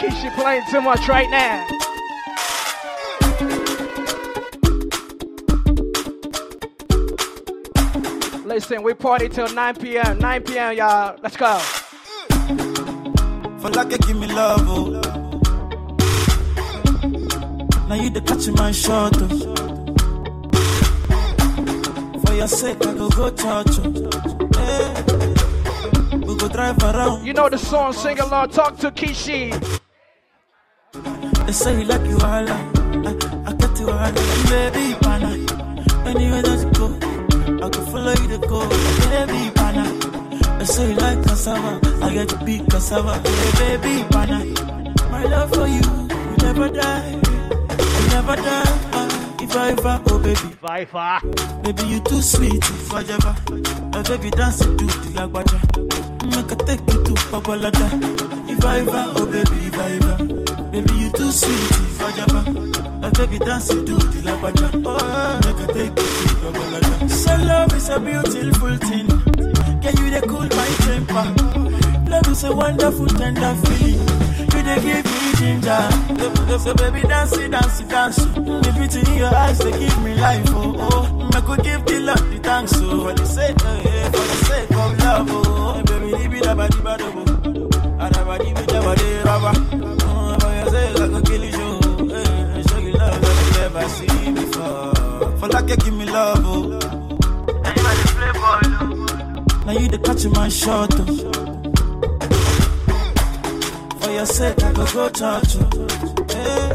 Keisha 0.00 0.34
playing 0.34 0.62
too 0.70 0.80
much 0.80 1.06
right 1.08 1.28
now. 1.30 1.66
Listen, 8.46 8.82
we 8.82 8.94
party 8.94 9.28
till 9.28 9.52
9 9.52 9.74
p.m. 9.76 10.18
9 10.18 10.42
p.m. 10.42 10.76
y'all. 10.76 11.16
Let's 11.22 11.36
go. 11.36 11.58
For 13.60 13.70
like 13.70 13.90
give 13.90 14.16
me 14.16 14.26
love, 14.26 14.64
oh. 14.66 15.19
Now 17.90 17.96
you 17.96 18.08
the 18.08 18.20
catch 18.20 18.46
my 18.50 18.70
shot, 18.70 19.16
oh. 19.18 19.26
For 22.24 22.34
your 22.34 22.46
sake, 22.46 22.86
I 22.86 22.94
go 22.94 23.08
go 23.08 23.34
oh. 23.36 23.64
Eh. 24.56 25.02
We 26.24 26.36
go 26.36 26.48
drive 26.48 26.80
around. 26.84 27.26
You 27.26 27.32
know 27.32 27.48
the 27.48 27.58
song, 27.58 27.92
sing 27.92 28.20
along, 28.20 28.50
talk 28.50 28.76
to 28.78 28.92
Kishi. 28.92 29.50
They 31.46 31.52
say 31.52 31.80
you 31.80 31.84
like 31.86 32.06
you 32.06 32.14
all, 32.18 32.48
I, 32.48 32.60
I 33.48 33.52
get 33.54 33.80
you 33.80 33.90
all, 33.90 34.12
baby, 34.46 34.94
pana. 35.02 35.30
Anywhere 36.06 36.42
that 36.42 36.60
you 36.62 36.70
go, 36.78 36.94
I 37.66 37.68
can 37.70 37.86
follow 37.86 38.12
you 38.12 38.28
to 38.28 38.38
go, 38.46 38.68
baby, 39.10 39.50
pana. 39.50 39.84
They 40.60 40.64
say 40.64 40.90
you 40.90 40.94
like 40.94 41.24
cassava, 41.24 41.80
I 42.04 42.14
get 42.14 42.28
to 42.28 42.36
be 42.44 42.60
cassava, 42.70 43.14
hey, 43.18 43.78
baby, 43.78 44.04
pana. 44.10 44.44
My 45.10 45.24
love 45.24 45.50
for 45.50 45.66
you, 45.66 45.82
will 45.90 46.36
never 46.38 46.68
die, 46.68 47.20
never 48.20 48.36
die. 48.36 48.62
ah, 48.92 49.36
If 49.40 49.56
I 49.56 49.70
ever, 49.70 50.02
oh 50.10 50.18
baby, 50.18 50.40
if 50.52 50.64
I 50.64 50.80
ever, 50.80 51.62
baby 51.62 51.82
you 51.88 52.00
too 52.00 52.20
sweet, 52.22 52.54
if 52.62 52.92
I 52.92 53.00
ever, 53.02 53.34
my 53.92 54.02
baby 54.02 54.30
dance 54.30 54.58
to 54.58 54.66
the 54.66 55.10
lagwaja, 55.16 55.58
make 56.36 56.52
I 56.52 56.56
take 56.66 56.80
you 56.92 57.04
to 57.04 57.12
Babalada. 57.32 57.86
If 58.48 58.64
I 58.64 58.78
ever, 58.80 59.04
oh 59.16 59.26
baby, 59.26 59.58
if 59.66 59.78
I 59.78 59.90
ever, 59.96 60.16
baby 60.72 60.92
you 61.02 61.10
too 61.12 61.30
sweet, 61.30 61.70
if 61.88 62.02
I 62.02 62.10
ever, 62.22 62.42
my 63.00 63.10
baby 63.10 63.38
dance 63.38 63.68
to 63.68 63.74
the 63.82 64.20
lagwaja, 64.28 64.68
oh 64.84 65.40
make 65.44 65.62
I 65.64 65.72
take 65.72 65.96
you 65.98 66.10
to 66.28 66.36
Babalada. 66.44 67.10
So 67.10 67.32
love 67.44 67.72
is 67.74 67.88
a 67.88 68.00
beautiful 68.00 68.76
thing, 68.88 69.08
can 69.80 69.96
you 69.96 70.10
they 70.10 70.20
cool 70.26 70.46
my 70.60 70.68
temper? 70.84 71.24
Love 72.10 72.28
is 72.28 72.44
a 72.44 72.52
wonderful 72.54 73.06
tender 73.06 73.54
feeling. 73.64 74.00
You 74.52 74.62
they 74.66 74.80
give 74.82 75.04
me 75.06 75.19
ginger. 75.40 75.82
So 76.58 76.74
baby 76.74 77.00
dance 77.08 77.36
it, 77.38 77.50
dance 77.50 77.80
it, 77.80 77.88
dance 77.88 78.18
it. 78.18 78.34
The 78.34 78.70
beauty 78.76 79.00
in 79.10 79.18
your 79.18 79.34
eyes 79.34 79.58
they 79.58 79.72
give 79.72 80.02
me 80.04 80.14
life. 80.14 80.44
Oh 80.48 80.76
oh, 80.78 81.30
I 81.32 81.40
could 81.40 81.64
give 81.64 81.84
the 81.86 82.00
love 82.00 82.30
the 82.30 82.38
thanks. 82.38 82.72
Oh, 82.76 83.04
for 83.04 83.14
the 83.14 83.24
sake, 83.24 83.56
oh, 83.60 83.82
yeah, 83.84 84.04
for 84.10 84.24
the 84.30 84.36
sake 84.48 84.70
of 84.70 84.98
love. 84.98 85.28
Oh, 85.30 85.82
baby, 85.86 86.06
leave 86.16 86.34
it 86.34 86.46
about 86.46 86.70
the 86.70 86.82
bad 86.82 87.00
oh. 87.02 87.08
And 88.04 88.16
about 88.16 88.38
the 88.40 88.52
bad 88.54 88.70
about 88.70 88.98
the 88.98 89.08
rubber. 89.24 89.54
Oh, 90.04 90.36
for 90.40 90.52
your 90.58 90.68
sake, 90.74 90.96
I 91.00 91.08
could 91.08 91.24
kill 91.26 91.44
you. 91.44 91.68
Hey, 92.14 92.62
show 92.68 92.78
you 92.78 92.92
love 92.92 93.20
that 93.22 93.36
you 93.42 93.50
never 93.60 93.88
seen 93.88 94.34
before. 94.34 95.38
For 95.38 95.48
like 95.48 95.68
you 95.70 95.76
give 95.76 95.94
me 95.94 96.04
love. 96.06 96.44
Oh. 96.44 96.78
Now 99.64 99.72
you 99.72 99.88
the 99.88 99.98
catch 99.98 100.24
my 100.26 100.48
shot. 100.48 100.92
Oh. 100.98 101.49
For 104.10 104.16
your 104.16 104.26
sake, 104.26 104.62
I 104.64 104.72
go 104.72 104.84
go 104.92 105.08
church. 105.10 105.52
Hey. 106.34 106.72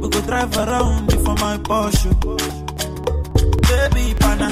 We 0.00 0.08
go 0.08 0.20
drive 0.20 0.56
around 0.56 1.10
for 1.24 1.34
my 1.42 1.58
Porsche. 1.66 2.12
Baby, 3.66 4.14
pana. 4.20 4.48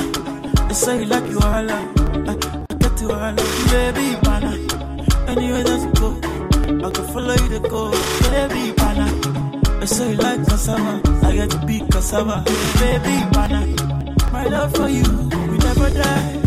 They 0.66 0.74
say 0.74 0.98
you 0.98 1.06
like 1.06 1.30
you. 1.30 1.38
I, 1.38 1.62
I 2.26 2.34
get 2.82 3.00
you 3.00 3.12
all. 3.12 3.34
Baby, 3.70 4.16
pana. 4.26 4.50
Anywhere 5.30 5.62
that 5.62 5.80
you 5.84 5.92
go, 6.00 6.88
I 6.88 6.90
can 6.90 7.06
follow 7.14 7.34
you 7.34 7.48
to 7.50 7.60
go. 7.68 7.90
Baby, 8.32 8.72
pana. 8.72 9.06
They 9.78 9.86
say 9.86 10.10
you 10.10 10.16
like 10.16 10.44
cassava. 10.48 11.00
I 11.22 11.32
get 11.36 11.50
to 11.50 11.58
be 11.66 11.78
cassava. 11.88 12.42
Baby, 12.80 13.14
pana. 13.32 13.60
My 14.32 14.44
love 14.46 14.74
for 14.74 14.88
you, 14.88 15.04
we 15.50 15.58
never 15.58 15.88
die. 15.90 16.42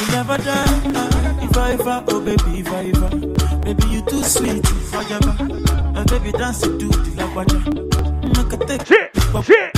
We 0.00 0.04
never 0.10 0.38
die. 0.38 0.80
Ah, 0.96 1.38
if 1.40 1.56
I 1.56 1.72
ever, 1.74 2.04
oh 2.08 2.20
baby, 2.20 2.58
if 2.58 2.72
I. 2.72 3.43
Baby, 3.64 3.84
you 3.88 4.02
too 4.02 4.22
sweet, 4.22 4.58
if 4.64 4.94
I 4.94 5.04
ever. 5.14 5.44
My 5.92 6.04
baby 6.04 6.32
dance 6.32 6.60
to 6.60 6.68
the 6.68 6.86
lagwaja. 7.16 7.58
Make 8.36 8.52
a 8.52 8.56
take 8.66 8.86
shit, 8.86 9.10
shit. 9.46 9.70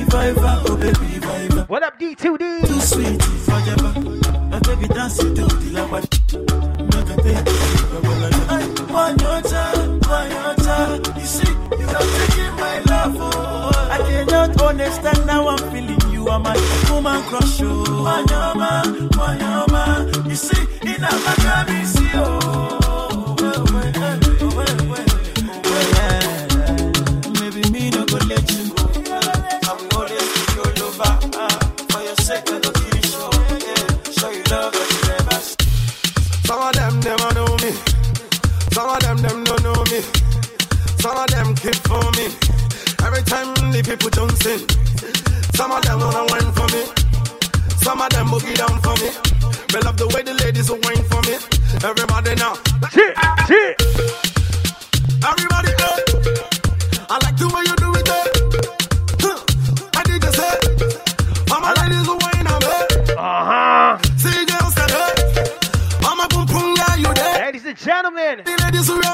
If 0.00 0.14
I 0.14 0.28
ever, 0.28 0.62
oh 0.66 0.76
baby, 0.76 1.16
if 1.16 1.26
I 1.26 1.36
ever. 1.44 1.62
What 1.68 1.82
up, 1.82 1.98
D2D? 2.00 2.66
Too 2.66 2.80
sweet, 2.80 3.20
if 3.22 3.48
I 3.50 3.70
ever. 3.72 3.92
My 4.50 4.58
baby 4.60 4.88
dance 4.88 5.18
to 5.18 5.24
the 5.28 5.42
lagwaja. 5.76 6.08
Make 6.88 7.10
a 7.12 7.16
take 7.22 7.46
One 8.90 9.18
your 9.18 9.40
time, 9.42 10.00
one 10.00 10.30
your 10.30 10.54
time. 10.54 11.02
You 11.20 11.26
see, 11.26 11.52
you 11.52 11.86
are 11.86 12.08
taking 12.16 12.54
my 12.56 12.78
love. 12.88 13.16
Oh. 13.18 13.88
I 13.90 13.98
cannot 14.08 14.62
understand 14.62 15.26
now 15.26 15.48
I'm 15.48 15.58
feeling 15.70 16.00
you 16.12 16.28
are 16.28 16.40
my 16.40 16.56
woman 16.90 17.22
crush. 17.24 17.60
Oh. 17.60 17.84
Wanyama, 18.06 18.82
wanyama. 19.18 20.28
You 20.28 20.34
see, 20.34 20.62
in 20.88 21.04
a 21.04 21.08
Maccabi, 21.08 21.84
see, 21.84 22.10
oh. 22.14 22.71
Some 41.02 41.16
of 41.18 41.26
them 41.30 41.54
keep 41.56 41.74
for 41.90 41.98
me. 42.14 42.26
Every 43.02 43.22
time 43.26 43.50
the 43.74 43.82
people 43.82 44.06
in. 44.46 44.60
Some 45.58 45.72
of 45.72 45.82
them 45.82 45.98
wanna 45.98 46.24
wine 46.30 46.52
for 46.54 46.68
me. 46.70 46.82
Some 47.82 48.00
of 48.00 48.08
them 48.10 48.26
boogie 48.28 48.54
down 48.54 48.78
for 48.86 48.94
me. 49.02 49.10
They 49.74 49.80
love 49.80 49.96
the 49.98 50.06
way 50.14 50.22
the 50.22 50.34
ladies 50.44 50.70
will 50.70 50.78
wine 50.86 51.02
for 51.10 51.18
me. 51.26 51.34
Everybody 51.82 52.36
now. 52.38 52.54
Shit, 52.94 53.18
shit. 53.50 53.74
Everybody 55.26 55.72
up. 55.82 55.98
I 57.10 57.18
like 57.26 57.36
the 57.36 57.48
way 57.50 57.62
you 57.66 57.74
do 57.82 57.90
it. 57.98 58.08
eh. 58.08 58.26
Huh. 59.26 59.98
I 59.98 60.02
did 60.06 60.22
just 60.22 60.38
say. 60.38 60.54
All 61.50 61.60
my 61.66 61.74
ladies 61.82 62.06
will 62.06 62.18
wine 62.22 62.46
on 62.46 62.60
me. 62.62 62.78
Uh 63.18 63.42
huh. 63.50 63.98
See 64.22 64.46
girls 64.46 64.74
that 64.78 64.90
hurt. 64.94 65.18
All 66.06 66.14
my 66.14 66.28
boom 66.30 66.46
boom 66.46 66.76
yeah 66.78 66.94
you 66.94 67.12
there. 67.12 67.46
Ladies 67.46 67.64
and 67.66 67.76
gentlemen, 67.76 68.42
The 68.44 68.54
ladies 68.62 68.86
who 68.86 69.00
run 69.00 69.12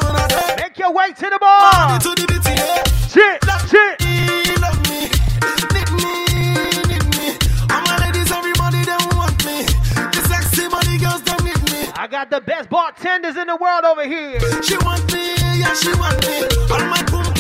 make 0.61 0.68
your 0.89 0.97
way 0.97 1.13
to 1.13 1.31
the 1.31 1.39
bar. 1.39 1.89
Money 1.89 1.99
to 2.01 2.11
the 2.15 2.27
beat, 2.27 2.45
yeah. 2.47 2.83
Shit, 3.13 3.45
shit. 3.69 4.01
Love 4.61 4.81
me, 4.89 5.11
need 5.75 5.91
me, 6.01 6.15
need 6.89 7.05
me. 7.17 7.37
All 7.71 7.83
my 7.83 7.99
ladies, 8.05 8.31
everybody, 8.33 8.85
they 8.85 8.97
want 9.17 9.37
me. 9.45 9.65
The 10.15 10.23
sexy 10.29 10.69
body 10.69 10.99
girls, 10.99 11.23
they 11.23 11.37
need 11.45 11.63
me. 11.73 11.93
I 11.95 12.07
got 12.07 12.31
the 12.31 12.41
best 12.41 12.71
bartenders 12.71 13.37
in 13.37 13.49
the 13.49 13.57
world 13.57 13.85
over 13.85 14.07
here. 14.07 14.41
She 14.63 14.77
want 14.79 15.13
me, 15.13 15.35
yeah, 15.61 15.75
she 15.75 15.93
want 15.95 16.21
me. 16.27 16.49
All 16.73 16.85
my 16.89 17.03
boom 17.11 17.38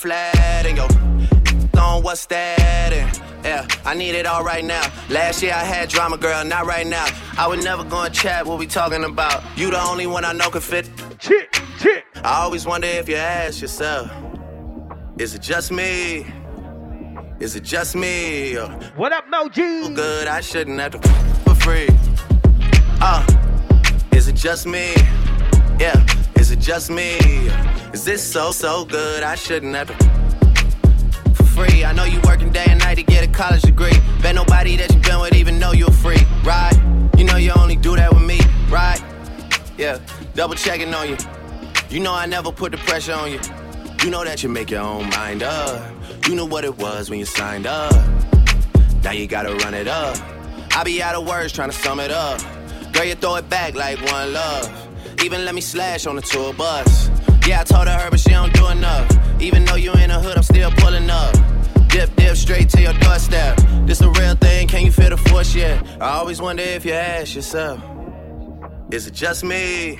flat, 0.00 0.64
and 0.64 0.78
yo. 0.78 0.86
On 1.80 2.02
what's 2.02 2.24
that? 2.26 2.92
And 2.92 3.44
yeah, 3.44 3.66
I 3.84 3.94
need 3.94 4.14
it 4.14 4.26
all 4.26 4.42
right 4.42 4.64
now. 4.64 4.82
Last 5.10 5.42
year 5.42 5.52
I 5.52 5.64
had 5.64 5.88
drama, 5.90 6.16
girl, 6.16 6.42
not 6.44 6.64
right 6.66 6.86
now. 6.86 7.06
I 7.36 7.46
would 7.46 7.62
never 7.62 7.84
go 7.84 8.02
and 8.02 8.14
chat 8.14 8.46
what 8.46 8.58
we 8.58 8.66
talking 8.66 9.04
about. 9.04 9.42
You 9.56 9.70
the 9.70 9.80
only 9.80 10.06
one 10.06 10.24
I 10.24 10.32
know 10.32 10.48
can 10.50 10.62
fit. 10.62 10.88
Chit, 11.18 11.52
chit. 11.78 12.04
I 12.16 12.40
always 12.42 12.66
wonder 12.66 12.86
if 12.86 13.08
you 13.08 13.16
ask 13.16 13.60
yourself, 13.60 14.10
is 15.18 15.34
it 15.34 15.42
just 15.42 15.70
me? 15.70 16.26
Is 17.38 17.56
it 17.56 17.62
just 17.62 17.94
me? 17.94 18.54
What 18.96 19.12
up, 19.12 19.28
Mo 19.28 19.48
G? 19.48 19.60
Good, 19.94 20.28
I 20.28 20.40
shouldn't 20.40 20.80
have 20.80 20.92
to 20.92 21.08
for 21.44 21.54
free. 21.54 21.88
Uh, 23.02 23.24
is 24.12 24.28
it 24.28 24.36
just 24.36 24.66
me? 24.66 24.94
Yeah, 25.78 26.04
just 26.60 26.90
me? 26.90 27.16
Is 27.92 28.04
this 28.04 28.22
so 28.22 28.52
so 28.52 28.84
good? 28.84 29.22
I 29.22 29.34
shouldn't 29.34 29.74
have 29.74 29.88
to 29.88 31.34
for 31.34 31.44
free. 31.44 31.84
I 31.84 31.92
know 31.92 32.04
you 32.04 32.20
working 32.24 32.50
day 32.50 32.66
and 32.68 32.78
night 32.78 32.96
to 32.96 33.02
get 33.02 33.26
a 33.26 33.30
college 33.32 33.62
degree. 33.62 33.98
Bet 34.20 34.34
nobody 34.34 34.76
that 34.76 34.92
you 34.94 35.00
been 35.00 35.20
with 35.20 35.34
even 35.34 35.58
know 35.58 35.72
you're 35.72 35.90
free, 35.90 36.22
right? 36.44 36.74
You 37.16 37.24
know 37.24 37.36
you 37.36 37.52
only 37.56 37.76
do 37.76 37.96
that 37.96 38.12
with 38.12 38.22
me, 38.22 38.38
right? 38.68 39.02
Yeah, 39.78 39.98
double 40.34 40.54
checking 40.54 40.92
on 40.92 41.08
you. 41.08 41.16
You 41.88 42.00
know 42.00 42.12
I 42.12 42.26
never 42.26 42.52
put 42.52 42.72
the 42.72 42.78
pressure 42.78 43.14
on 43.14 43.32
you. 43.32 43.40
You 44.04 44.10
know 44.10 44.24
that 44.24 44.42
you 44.42 44.48
make 44.48 44.70
your 44.70 44.82
own 44.82 45.08
mind 45.10 45.42
up. 45.42 45.92
You 46.28 46.34
knew 46.34 46.46
what 46.46 46.64
it 46.64 46.76
was 46.76 47.08
when 47.08 47.18
you 47.18 47.24
signed 47.24 47.66
up. 47.66 47.92
Now 49.02 49.12
you 49.12 49.26
gotta 49.26 49.54
run 49.56 49.72
it 49.72 49.88
up. 49.88 50.16
I 50.76 50.84
be 50.84 51.02
out 51.02 51.14
of 51.14 51.26
words 51.26 51.52
trying 51.52 51.70
to 51.70 51.76
sum 51.76 52.00
it 52.00 52.10
up. 52.10 52.40
Girl, 52.92 53.04
you 53.04 53.14
throw 53.14 53.36
it 53.36 53.48
back 53.48 53.74
like 53.74 53.98
one 54.12 54.32
love. 54.32 54.89
Even 55.24 55.44
let 55.44 55.54
me 55.54 55.60
slash 55.60 56.06
on 56.06 56.16
the 56.16 56.22
tour 56.22 56.52
bus. 56.52 57.10
Yeah, 57.46 57.60
I 57.60 57.64
told 57.64 57.88
her, 57.88 58.10
but 58.10 58.20
she 58.20 58.30
don't 58.30 58.52
do 58.52 58.68
enough. 58.68 59.10
Even 59.40 59.64
though 59.64 59.76
you 59.76 59.92
in 59.94 60.10
the 60.10 60.20
hood, 60.20 60.36
I'm 60.36 60.42
still 60.42 60.70
pulling 60.72 61.08
up. 61.10 61.34
Dip, 61.88 62.14
dip, 62.16 62.36
straight 62.36 62.68
to 62.70 62.80
your 62.80 62.92
doorstep. 62.94 63.58
This 63.86 64.00
a 64.00 64.08
real 64.10 64.34
thing, 64.36 64.68
can 64.68 64.84
you 64.84 64.92
feel 64.92 65.10
the 65.10 65.16
force 65.16 65.54
yet? 65.54 65.84
I 66.00 66.10
always 66.18 66.40
wonder 66.40 66.62
if 66.62 66.84
you 66.84 66.92
ask 66.92 67.34
yourself, 67.34 67.80
is 68.90 69.06
it 69.06 69.14
just 69.14 69.44
me? 69.44 69.98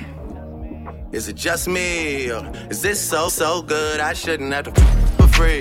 Is 1.12 1.28
it 1.28 1.34
just 1.34 1.66
me? 1.66 2.30
Or 2.30 2.52
is 2.70 2.82
this 2.82 3.00
so, 3.00 3.28
so 3.28 3.62
good? 3.62 3.98
I 3.98 4.12
shouldn't 4.12 4.52
have 4.52 4.72
to 4.72 4.80
for 5.16 5.26
free. 5.28 5.60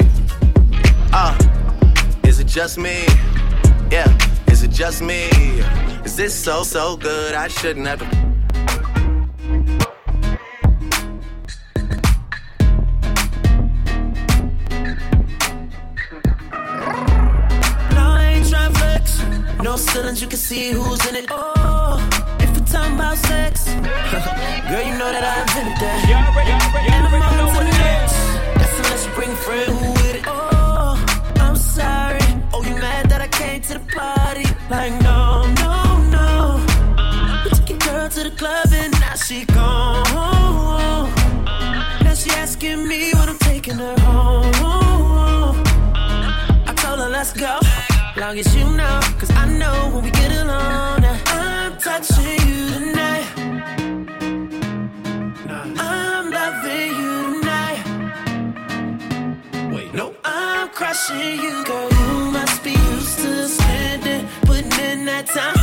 Uh, 1.11 1.35
is 2.23 2.39
it 2.39 2.47
just 2.47 2.77
me? 2.77 3.03
Yeah, 3.89 4.15
is 4.51 4.61
it 4.61 4.71
just 4.71 5.01
me? 5.01 5.29
Is 6.05 6.15
this 6.15 6.35
so, 6.35 6.61
so 6.63 6.95
good? 6.97 7.33
I 7.33 7.47
shouldn't 7.47 7.87
have 7.87 7.99
to. 7.99 8.28
No 19.69 19.75
ceilings, 19.75 20.19
you 20.19 20.27
can 20.27 20.39
see 20.39 20.71
who's 20.71 21.05
in 21.05 21.15
it. 21.15 21.25
Oh, 21.29 22.01
if 22.39 22.49
we're 22.57 22.65
talking 22.65 22.95
about 22.95 23.15
sex, 23.19 23.65
girl, 23.75 24.81
you 24.81 24.97
know 24.97 25.11
that 25.13 25.23
I 25.23 25.41
invented 25.45 25.77
that. 25.77 26.09
And 26.89 27.05
I'm 27.05 27.21
on 27.21 27.53
to 27.53 27.59
the 27.59 27.77
next. 27.77 28.17
That's 28.57 28.75
unless 28.79 29.05
you 29.05 29.11
bring 29.13 29.29
a 29.29 29.35
friend 29.35 29.71
who 29.71 29.91
with 29.91 30.15
it. 30.15 30.23
Oh, 30.25 30.97
I'm 31.35 31.55
sorry. 31.55 32.17
Oh, 32.51 32.63
you 32.63 32.73
mad 32.81 33.11
that 33.11 33.21
I 33.21 33.27
came 33.27 33.61
to 33.61 33.73
the 33.75 33.85
party? 33.93 34.45
Like, 34.71 34.91
no, 35.03 35.45
no, 35.61 35.73
no. 36.17 36.65
We 37.43 37.51
took 37.51 37.69
your 37.69 37.77
girl 37.77 38.09
to 38.09 38.23
the 38.23 38.31
club 38.31 38.69
and 38.73 38.91
now 38.99 39.13
she 39.13 39.45
gone. 39.45 41.13
Now 42.03 42.15
she 42.15 42.31
asking 42.31 42.87
me 42.87 43.11
when 43.13 43.29
I'm 43.29 43.37
taking 43.37 43.77
her 43.77 43.99
home. 43.99 45.61
I 46.65 46.73
told 46.75 46.97
her, 47.01 47.09
let's 47.09 47.33
go. 47.33 47.59
Long 48.17 48.37
as 48.37 48.53
you 48.53 48.65
know, 48.71 48.99
know 49.59 49.89
when 49.93 50.03
we 50.05 50.11
get 50.11 50.31
alone, 50.31 51.03
I'm 51.27 51.77
touching 51.77 52.39
you 52.47 52.69
tonight. 52.75 53.27
I'm 55.77 56.31
loving 56.31 56.91
you 57.01 57.15
tonight. 57.41 57.81
Wait, 59.73 59.93
no, 59.93 60.15
I'm 60.23 60.69
crushing 60.69 61.39
you, 61.43 61.63
girl. 61.65 61.89
You 61.91 62.31
must 62.31 62.63
be 62.63 62.71
used 62.71 63.19
to 63.19 63.47
spending, 63.47 64.27
putting 64.43 64.71
in 64.89 65.05
that 65.05 65.25
time. 65.27 65.55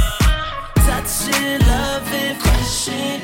Touching, 0.89 1.59
loving, 1.67 2.37
crushing, 2.43 3.21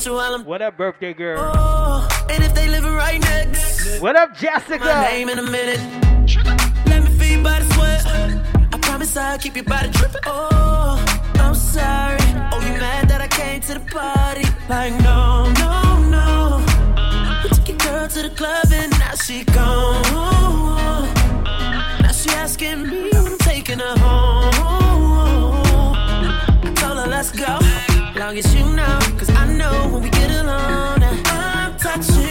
picture 0.00 0.14
while 0.14 0.34
I'm. 0.34 0.44
What 0.44 0.62
up, 0.62 0.78
birthday 0.78 1.12
girl? 1.12 1.52
Oh, 1.54 2.26
and 2.30 2.42
if 2.42 2.54
they 2.54 2.68
living 2.68 2.94
right 2.94 3.20
next. 3.20 4.00
What 4.00 4.16
up, 4.16 4.34
Jessica? 4.34 4.82
My 4.82 5.10
name 5.10 5.28
in 5.28 5.38
a 5.38 5.42
minute. 5.42 5.80
Let 6.86 7.04
me 7.04 7.10
feel 7.18 7.32
your 7.32 7.42
body 7.42 7.64
sweat. 7.74 8.06
I 8.06 8.78
promise 8.80 9.14
I'll 9.16 9.38
keep 9.38 9.56
your 9.56 9.64
body 9.64 9.90
dripping. 9.90 10.22
Oh, 10.24 11.04
I'm 11.34 11.54
sorry. 11.54 12.18
Oh, 12.52 12.60
you 12.60 12.80
mad 12.80 13.08
that 13.10 13.20
I 13.20 13.28
came 13.28 13.60
to 13.62 13.74
the 13.74 13.80
party? 13.80 14.44
Like, 14.70 14.94
no, 15.02 15.52
no, 15.60 15.98
no. 16.16 16.64
We 17.44 17.50
took 17.50 17.68
your 17.68 17.76
girl 17.78 18.08
to 18.08 18.22
the 18.22 18.30
club 18.30 18.66
and 18.72 18.90
now 18.98 19.14
she 19.16 19.44
gone. 19.44 20.02
Now 22.00 22.12
she 22.12 22.30
asking 22.30 22.86
me 22.86 23.10
when 23.12 23.26
I'm 23.26 23.38
taking 23.38 23.78
her 23.78 23.98
home. 23.98 24.54
I 26.64 26.72
told 26.74 26.98
her, 26.98 27.06
let's 27.06 27.32
go. 27.32 27.89
Long 28.20 28.36
as 28.36 28.54
you 28.54 28.66
know, 28.66 28.98
cause 29.16 29.30
I 29.30 29.46
know 29.54 29.88
when 29.88 30.02
we 30.02 30.10
get 30.10 30.30
alone, 30.30 31.02
I'm 31.24 31.74
touching 31.78 32.29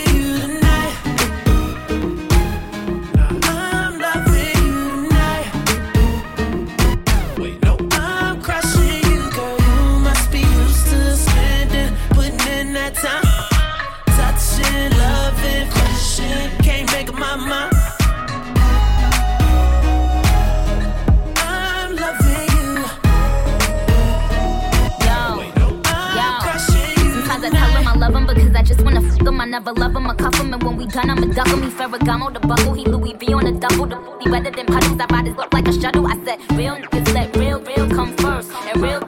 him. 29.39 29.41
I 29.41 29.45
never 29.45 29.73
love 29.73 29.95
him, 29.95 30.07
I 30.07 30.15
cuff 30.15 30.35
him, 30.35 30.53
and 30.53 30.63
when 30.63 30.77
we 30.77 30.85
done, 30.85 31.09
I'ma 31.09 31.33
duck 31.33 31.47
him. 31.47 31.61
He 31.63 31.69
Ferragamo, 31.69 32.33
the 32.33 32.39
buckle, 32.39 32.73
he 32.73 32.85
Louis 32.85 33.13
V 33.13 33.33
on 33.33 33.45
the 33.45 33.51
double. 33.51 33.85
The 33.85 33.95
booty 33.95 34.29
wetter 34.29 34.51
than 34.51 34.65
puddles, 34.65 34.99
I 34.99 35.05
ride 35.05 35.27
his 35.27 35.35
look 35.35 35.53
like 35.53 35.67
a 35.67 35.73
shuttle. 35.73 36.07
I 36.07 36.15
said, 36.25 36.39
real 36.57 36.75
niggas 36.75 37.13
let 37.13 37.35
real, 37.35 37.59
real 37.61 37.89
come 37.89 38.15
first, 38.17 38.51
and 38.51 38.81
real 38.81 39.01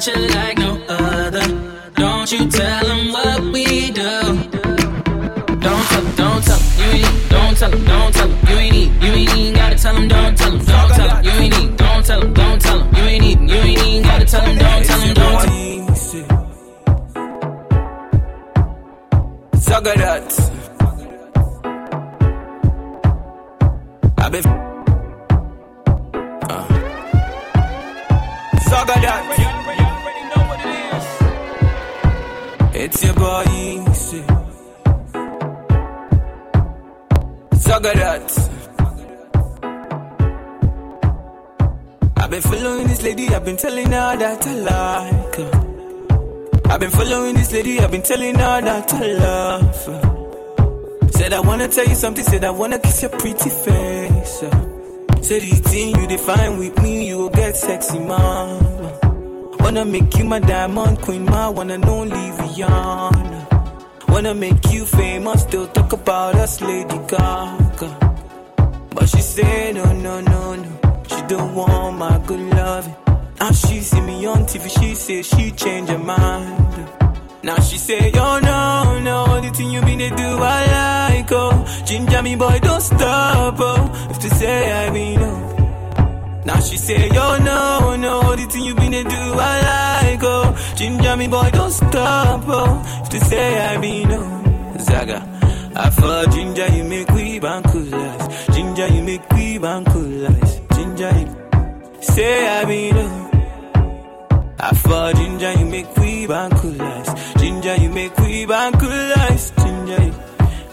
touch 0.00 0.16
like 0.34 0.58
no 0.58 0.80
other. 0.88 1.42
Don't 1.94 2.30
you 2.30 2.48
tell 2.48 2.84
them 2.84 3.12
what 3.12 3.40
we 3.52 3.90
do. 3.90 4.10
Don't 5.60 5.86
tell 5.90 6.02
them, 6.02 6.14
don't 6.16 6.44
tell 6.44 6.60
you 6.78 6.84
ain't, 6.84 7.30
don't 7.30 7.56
tell 7.56 7.70
don't 7.70 8.14
tell 8.14 8.28
you 8.28 8.56
ain't 8.56 8.74
even, 8.74 9.02
you 9.02 9.12
ain't 9.12 9.36
even 9.36 9.54
gotta 9.54 9.76
tell 9.76 10.08
don't 10.08 10.38
tell 10.38 10.50
don't 10.50 10.64
tell 10.64 11.24
you 11.24 11.30
ain't 11.30 11.58
even, 11.58 11.76
don't 11.76 12.04
tell 12.06 12.20
don't 12.20 12.60
tell 12.60 12.78
you 12.78 13.02
ain't 13.02 13.24
even, 13.24 13.48
you 13.48 13.54
ain't 13.56 13.86
even 13.86 14.02
gotta 14.02 14.24
tell 14.24 14.44
don't 14.44 14.84
tell. 14.84 15.17
That 48.78 48.94
I 48.94 49.12
love. 49.24 51.12
Said 51.14 51.32
I 51.32 51.40
wanna 51.40 51.68
tell 51.68 51.86
you 51.86 51.94
something, 51.94 52.24
said 52.24 52.44
I 52.44 52.50
wanna 52.50 52.78
kiss 52.78 53.02
your 53.02 53.10
pretty 53.10 53.50
face. 53.50 54.38
Said 55.26 55.42
the 55.42 55.60
thing 55.70 55.88
you 55.98 56.06
define 56.06 56.58
with 56.58 56.80
me, 56.82 57.08
you 57.08 57.18
will 57.18 57.30
get 57.30 57.56
sexy, 57.56 57.98
man. 57.98 58.62
Wanna 59.58 59.84
make 59.84 60.16
you 60.16 60.24
my 60.24 60.38
diamond 60.38 61.00
queen, 61.02 61.24
ma, 61.24 61.50
wanna 61.50 61.78
know 61.78 62.04
Liviana. 62.04 63.40
Wanna 64.08 64.34
make 64.34 64.70
you 64.72 64.84
famous, 64.84 65.42
still 65.42 65.66
talk 65.68 65.92
about 65.92 66.34
us, 66.36 66.60
Lady 66.60 66.98
Gaga. 67.08 67.90
But 68.94 69.08
she 69.08 69.20
said, 69.20 69.74
no, 69.74 69.92
no, 69.92 70.20
no, 70.20 70.54
no, 70.54 71.02
she 71.08 71.20
don't 71.26 71.54
want 71.54 71.98
my 71.98 72.18
good 72.26 72.40
loving. 72.56 72.96
Now 73.40 73.50
she 73.52 73.80
see 73.80 74.00
me 74.00 74.26
on 74.26 74.44
TV, 74.44 74.64
she 74.70 74.94
say 74.94 75.22
she 75.22 75.50
change 75.50 75.88
her 75.88 75.98
mind. 75.98 76.97
Now 77.48 77.58
she 77.60 77.78
say, 77.78 78.10
oh 78.14 78.38
no, 78.50 79.00
no, 79.00 79.40
the 79.40 79.48
thing 79.56 79.70
you 79.70 79.80
been 79.80 79.98
to 80.00 80.10
do, 80.10 80.28
I 80.56 80.60
like, 81.16 81.32
oh. 81.32 81.82
Ginger 81.86 82.22
me 82.22 82.36
boy, 82.36 82.58
don't 82.60 82.80
stop, 82.82 83.56
oh. 83.58 84.08
If 84.10 84.18
to 84.18 84.28
say 84.34 84.70
I 84.70 84.90
be 84.90 85.16
no. 85.16 85.30
Oh. 85.32 86.42
Now 86.44 86.60
she 86.60 86.76
say, 86.76 87.08
oh 87.14 87.38
no, 87.42 87.96
no, 87.96 88.36
the 88.36 88.44
thing 88.52 88.64
you 88.64 88.74
been 88.74 88.92
to 88.92 89.02
do, 89.02 89.22
I 89.50 89.54
like, 90.12 90.20
oh. 90.24 90.74
Ginger 90.76 91.16
me 91.16 91.26
boy, 91.26 91.48
don't 91.50 91.70
stop, 91.70 92.42
oh. 92.46 92.82
If 93.04 93.08
to 93.10 93.20
say 93.24 93.58
I 93.66 93.78
be 93.78 94.04
no. 94.04 94.20
Oh. 94.20 94.78
Zaga. 94.80 95.20
I 95.74 95.88
for 95.90 96.30
ginger, 96.30 96.68
you 96.76 96.84
make 96.84 97.08
we 97.12 97.40
bankulas. 97.40 98.54
Ginger, 98.54 98.88
you 98.88 99.02
make 99.02 99.26
we 99.32 99.58
bankulas. 99.58 100.50
Ginger, 100.76 101.12
you 101.18 102.02
say 102.02 102.46
I 102.60 102.64
be 102.66 102.92
no. 102.92 103.06
Oh. 103.06 103.24
I 104.60 104.74
for 104.74 105.12
ginger, 105.14 105.52
you 105.60 105.66
make 105.66 105.96
we 105.96 106.26
bankulas. 106.26 107.07
Ginger, 107.68 107.82
you 107.82 107.90
make 107.90 108.16
we 108.18 108.46
bankulas. 108.46 109.52
Ginger, 109.58 110.02
you 110.02 110.14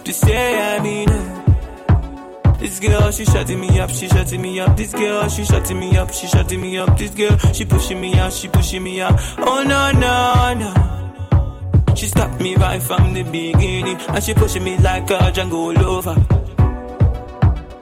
to 0.03 0.13
say 0.13 0.75
I 0.75 1.05
no. 1.05 2.55
This 2.57 2.79
girl, 2.79 3.11
she 3.11 3.25
shutting 3.25 3.59
me 3.59 3.79
up, 3.79 3.89
she 3.89 4.07
shutting 4.07 4.41
me 4.41 4.59
up. 4.61 4.77
This 4.77 4.93
girl, 4.93 5.27
she 5.27 5.43
shutting 5.43 5.79
me 5.79 5.97
up, 5.97 6.11
she 6.13 6.27
shutting 6.27 6.61
me 6.61 6.77
up. 6.77 6.97
This 6.97 7.11
girl, 7.11 7.37
she 7.51 7.65
pushing 7.65 7.99
me 7.99 8.13
out, 8.15 8.31
she 8.31 8.47
pushing 8.47 8.83
me 8.83 9.01
out. 9.01 9.19
Oh 9.39 9.63
no, 9.63 9.91
no, 9.91 10.53
no. 10.53 11.95
She 11.95 12.07
stopped 12.07 12.39
me 12.39 12.55
right 12.55 12.81
from 12.81 13.13
the 13.13 13.23
beginning, 13.23 13.97
and 13.97 14.23
she 14.23 14.33
pushing 14.33 14.63
me 14.63 14.77
like 14.77 15.09
a 15.09 15.31
jungle 15.33 15.73
lover. 15.73 16.15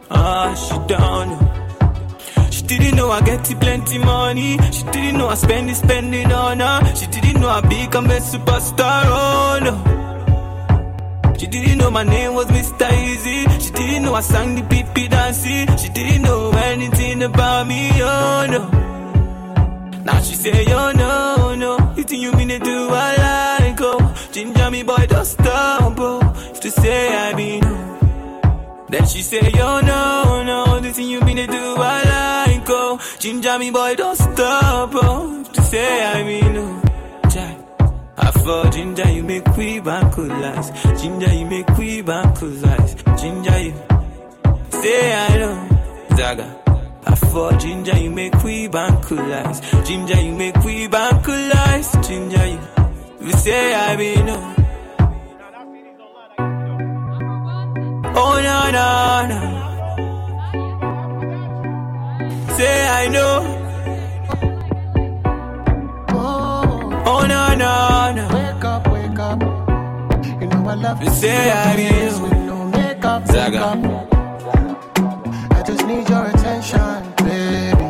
Ah, 0.09 0.55
she 0.55 0.77
know. 0.87 1.52
She 2.63 2.79
didn't 2.79 2.95
know 2.95 3.11
I 3.11 3.19
get 3.21 3.43
plenty 3.59 3.97
money. 3.97 4.57
She 4.71 4.83
didn't 4.83 5.17
know 5.17 5.27
I 5.27 5.35
spend 5.35 5.69
it, 5.69 5.75
spending 5.75 6.31
on 6.31 6.61
her. 6.61 6.95
She 6.95 7.07
didn't 7.07 7.41
know 7.41 7.49
I 7.49 7.59
become 7.59 8.05
a 8.05 8.19
superstar. 8.21 9.03
Oh 9.05 9.59
no. 9.61 11.33
She 11.37 11.47
didn't 11.47 11.77
know 11.77 11.91
my 11.91 12.03
name 12.03 12.33
was 12.33 12.45
Mr. 12.47 12.87
Eazi. 12.87 13.61
She 13.61 13.71
didn't 13.73 14.03
know 14.03 14.15
I 14.15 14.21
sang 14.21 14.55
the 14.55 14.61
PP 14.61 15.09
dancey. 15.09 15.65
She 15.77 15.89
didn't 15.89 16.21
know 16.21 16.51
anything 16.51 17.23
about 17.23 17.67
me. 17.67 17.89
Oh 17.95 18.45
no. 18.49 18.61
Now 20.05 20.21
she 20.21 20.35
say, 20.35 20.65
oh 20.69 20.93
no, 20.93 21.55
no. 21.55 21.93
You 21.97 22.03
think 22.03 22.21
you 22.21 22.31
mean 22.31 22.47
to 22.47 22.59
do 22.59 22.87
I 22.89 23.59
like, 23.59 23.81
oh. 23.81 24.15
Ginger 24.31 24.71
me 24.71 24.83
boy, 24.83 25.05
don't 25.09 25.25
stop, 25.25 25.95
oh. 25.99 26.21
If 26.51 26.61
to 26.61 26.71
say 26.71 27.13
I 27.13 27.59
no. 27.59 28.85
Then 28.89 29.05
she 29.05 29.21
say, 29.21 29.51
oh 29.59 29.81
no, 29.81 30.43
no. 30.43 30.79
The 30.79 30.93
thing 30.93 31.09
you 31.09 31.19
mean 31.19 31.37
to 31.37 31.47
do 31.47 31.75
I 31.75 32.03
like. 32.03 32.32
Ginger 33.23 33.57
me 33.57 33.71
boy, 33.71 33.95
don't 33.95 34.17
stop, 34.17 34.91
oh. 34.95 35.43
To 35.53 35.61
say 35.61 36.03
I 36.03 36.23
be 36.23 36.41
no. 36.41 36.81
Oh, 36.83 37.29
Jack. 37.29 37.57
I 38.17 38.31
for 38.31 38.69
ginger, 38.69 39.09
you 39.11 39.23
make 39.23 39.47
we 39.55 39.79
bankulas. 39.79 40.67
Ginger, 41.01 41.33
you 41.33 41.45
make 41.45 41.69
we 41.77 42.03
bankulas. 42.03 43.17
Ginger, 43.17 43.59
you 43.61 43.73
say 44.71 45.13
I 45.13 45.37
know. 45.37 46.17
Zaga. 46.17 46.47
I 47.05 47.15
for 47.15 47.53
ginger, 47.53 47.97
you 47.97 48.11
make 48.11 48.43
we 48.43 48.67
bankulas. 48.67 49.85
Ginger, 49.85 50.19
you 50.19 50.33
make 50.33 50.57
we 50.57 50.89
bankulas. 50.89 52.05
Ginger, 52.05 52.45
you, 52.45 52.59
you 53.25 53.31
say 53.31 53.73
I 53.73 53.95
be 53.95 54.21
no. 54.21 54.35
Oh. 58.15 58.17
oh 58.17 58.41
no 58.43 58.71
no 58.71 59.27
no. 59.29 59.62
Say 62.57 62.87
I 62.87 63.07
know. 63.07 63.35
Oh 67.05 67.25
no 67.33 67.41
no 67.63 68.13
no. 68.17 68.25
Wake 68.35 68.63
up, 68.63 68.87
wake 68.93 69.19
up. 69.19 69.39
You 70.41 70.47
know 70.47 70.69
I 70.69 70.75
love 70.75 71.01
you. 71.03 71.09
Say 71.09 71.51
I 71.51 71.75
do. 71.75 72.21
With 72.21 72.31
no 72.49 72.65
makeup, 72.65 73.27
Zaga. 73.27 73.75
makeup. 73.75 74.13
I 75.57 75.63
just 75.65 75.85
need 75.87 76.07
your 76.09 76.25
attention, 76.27 77.13
baby. 77.25 77.89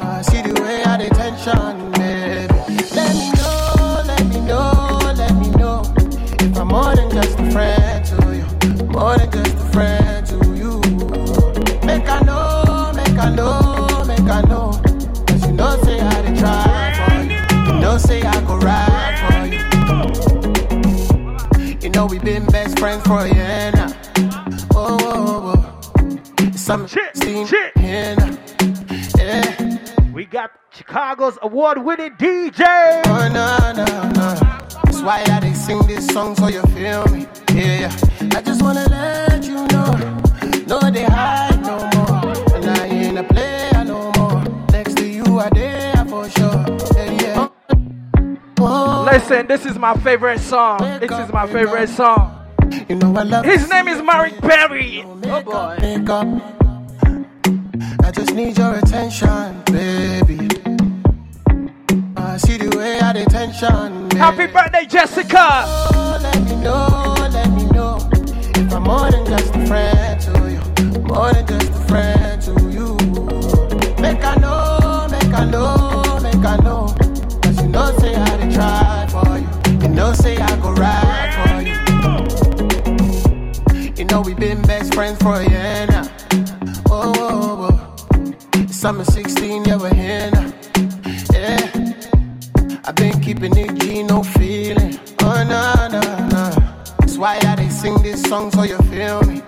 I 0.00 0.22
see 0.22 0.42
the 0.42 0.54
way 0.62 0.82
I 0.84 0.94
attention, 1.08 1.90
baby. 1.92 2.54
Let 2.94 3.12
me 3.20 3.28
know, 3.38 4.02
let 4.10 4.26
me 4.32 4.40
know, 4.50 4.98
let 5.22 5.34
me 5.42 5.50
know 5.60 5.82
if 6.40 6.56
I'm 6.56 6.68
more 6.68 6.94
than 6.94 7.10
just 7.10 7.38
a 7.38 7.50
friend 7.50 8.04
to 8.10 8.16
you, 8.38 8.86
more 8.86 9.16
than 9.18 9.30
just 9.32 9.54
a 9.56 9.70
friend. 9.72 10.05
Friends 22.78 23.02
for 23.06 23.20
a 23.20 23.34
year 23.34 23.70
now. 23.72 23.92
Oh, 24.74 24.98
oh, 25.00 25.80
oh. 25.98 26.50
Some 26.52 26.86
shit, 26.86 27.16
shit. 27.16 27.76
Here 27.78 28.16
now. 28.16 28.38
Yeah. 29.16 30.12
We 30.12 30.24
got 30.24 30.50
Chicago's 30.70 31.38
award-winning 31.42 32.12
DJ. 32.12 33.02
Oh 33.06 33.28
no 33.28 33.72
no 33.72 34.08
no. 34.10 34.34
That's 34.84 35.00
why 35.02 35.24
I 35.26 35.40
they 35.40 35.54
sing 35.54 35.86
this 35.86 36.06
song 36.08 36.34
so 36.36 36.48
you 36.48 36.62
feel 36.74 37.06
me. 37.08 37.26
Yeah. 37.52 37.94
I 38.32 38.42
just 38.42 38.62
wanna 38.62 38.86
let 38.88 39.44
you 39.44 39.66
know. 39.68 39.90
No 40.66 40.90
they 40.90 41.04
hide 41.04 41.60
no 41.62 41.78
more. 41.94 42.56
And 42.56 42.66
I 42.66 42.86
ain't 42.86 43.18
a 43.18 43.24
player 43.24 43.84
no 43.84 44.12
more. 44.16 44.44
Next 44.70 44.96
to 44.96 45.06
you 45.06 45.38
I 45.38 45.48
there 45.50 46.04
for 46.06 46.28
sure. 46.30 46.64
Yeah 46.94 47.22
yeah. 47.22 47.48
Oh, 48.58 49.08
Listen, 49.10 49.46
this 49.46 49.64
is 49.64 49.78
my 49.78 49.94
favorite 49.98 50.40
song. 50.40 50.78
This 51.00 51.12
is 51.12 51.32
my 51.32 51.46
favorite 51.46 51.88
song. 51.88 52.35
You 52.88 52.96
know 52.96 53.14
I 53.16 53.22
love 53.22 53.44
His 53.44 53.68
name 53.68 53.88
is 53.88 54.02
Mark 54.02 54.36
Perry. 54.38 55.02
Oh 55.04 55.42
boy. 55.42 55.76
Make 55.80 56.08
up. 56.08 56.26
I 58.04 58.10
just 58.12 58.34
need 58.34 58.56
your 58.58 58.74
attention, 58.74 59.62
baby. 59.66 60.48
I 62.16 62.36
see 62.38 62.56
the 62.58 62.76
way 62.76 63.00
I 63.00 63.10
attention. 63.12 64.10
Happy 64.12 64.46
birthday, 64.46 64.86
Jessica. 64.86 65.64
Oh, 65.66 66.18
let 66.22 66.42
me 66.44 66.56
know, 66.62 67.14
let 67.30 67.50
me 67.50 67.64
know. 67.66 67.98
If 68.54 68.72
I'm 68.72 68.82
more 68.82 69.10
than 69.10 69.26
just 69.26 69.54
a 69.54 69.66
friend 69.66 70.20
to 70.22 70.32
you, 70.50 71.00
more 71.02 71.32
than 71.32 71.46
just 71.46 71.70
a 71.70 71.84
friend 71.88 72.42
to 72.42 72.52
you. 72.70 72.96
Make 74.00 74.24
I 74.24 74.34
know, 74.36 74.75
friends 84.96 85.18
for 85.18 85.34
a 85.34 85.46
year 85.50 85.86
now. 85.90 86.08
Oh, 86.88 87.12
oh, 87.18 87.68
oh, 87.68 87.96
oh. 88.14 88.66
Summer 88.68 89.04
16, 89.04 89.66
yeah, 89.66 89.76
we're 89.76 89.92
here 89.92 90.30
now. 90.30 90.50
Yeah. 91.34 92.80
I've 92.82 92.94
been 92.94 93.20
keeping 93.20 93.54
it 93.58 93.74
G, 93.74 94.02
no 94.04 94.22
feeling. 94.22 94.98
Oh, 95.20 95.44
no, 95.52 95.88
no, 95.92 96.00
no. 96.28 96.44
That's 96.98 97.18
why 97.18 97.38
I 97.42 97.56
they 97.56 97.68
sing 97.68 98.00
this 98.02 98.22
song 98.22 98.50
so 98.52 98.62
you 98.62 98.78
feel 98.88 99.20
me. 99.24 99.42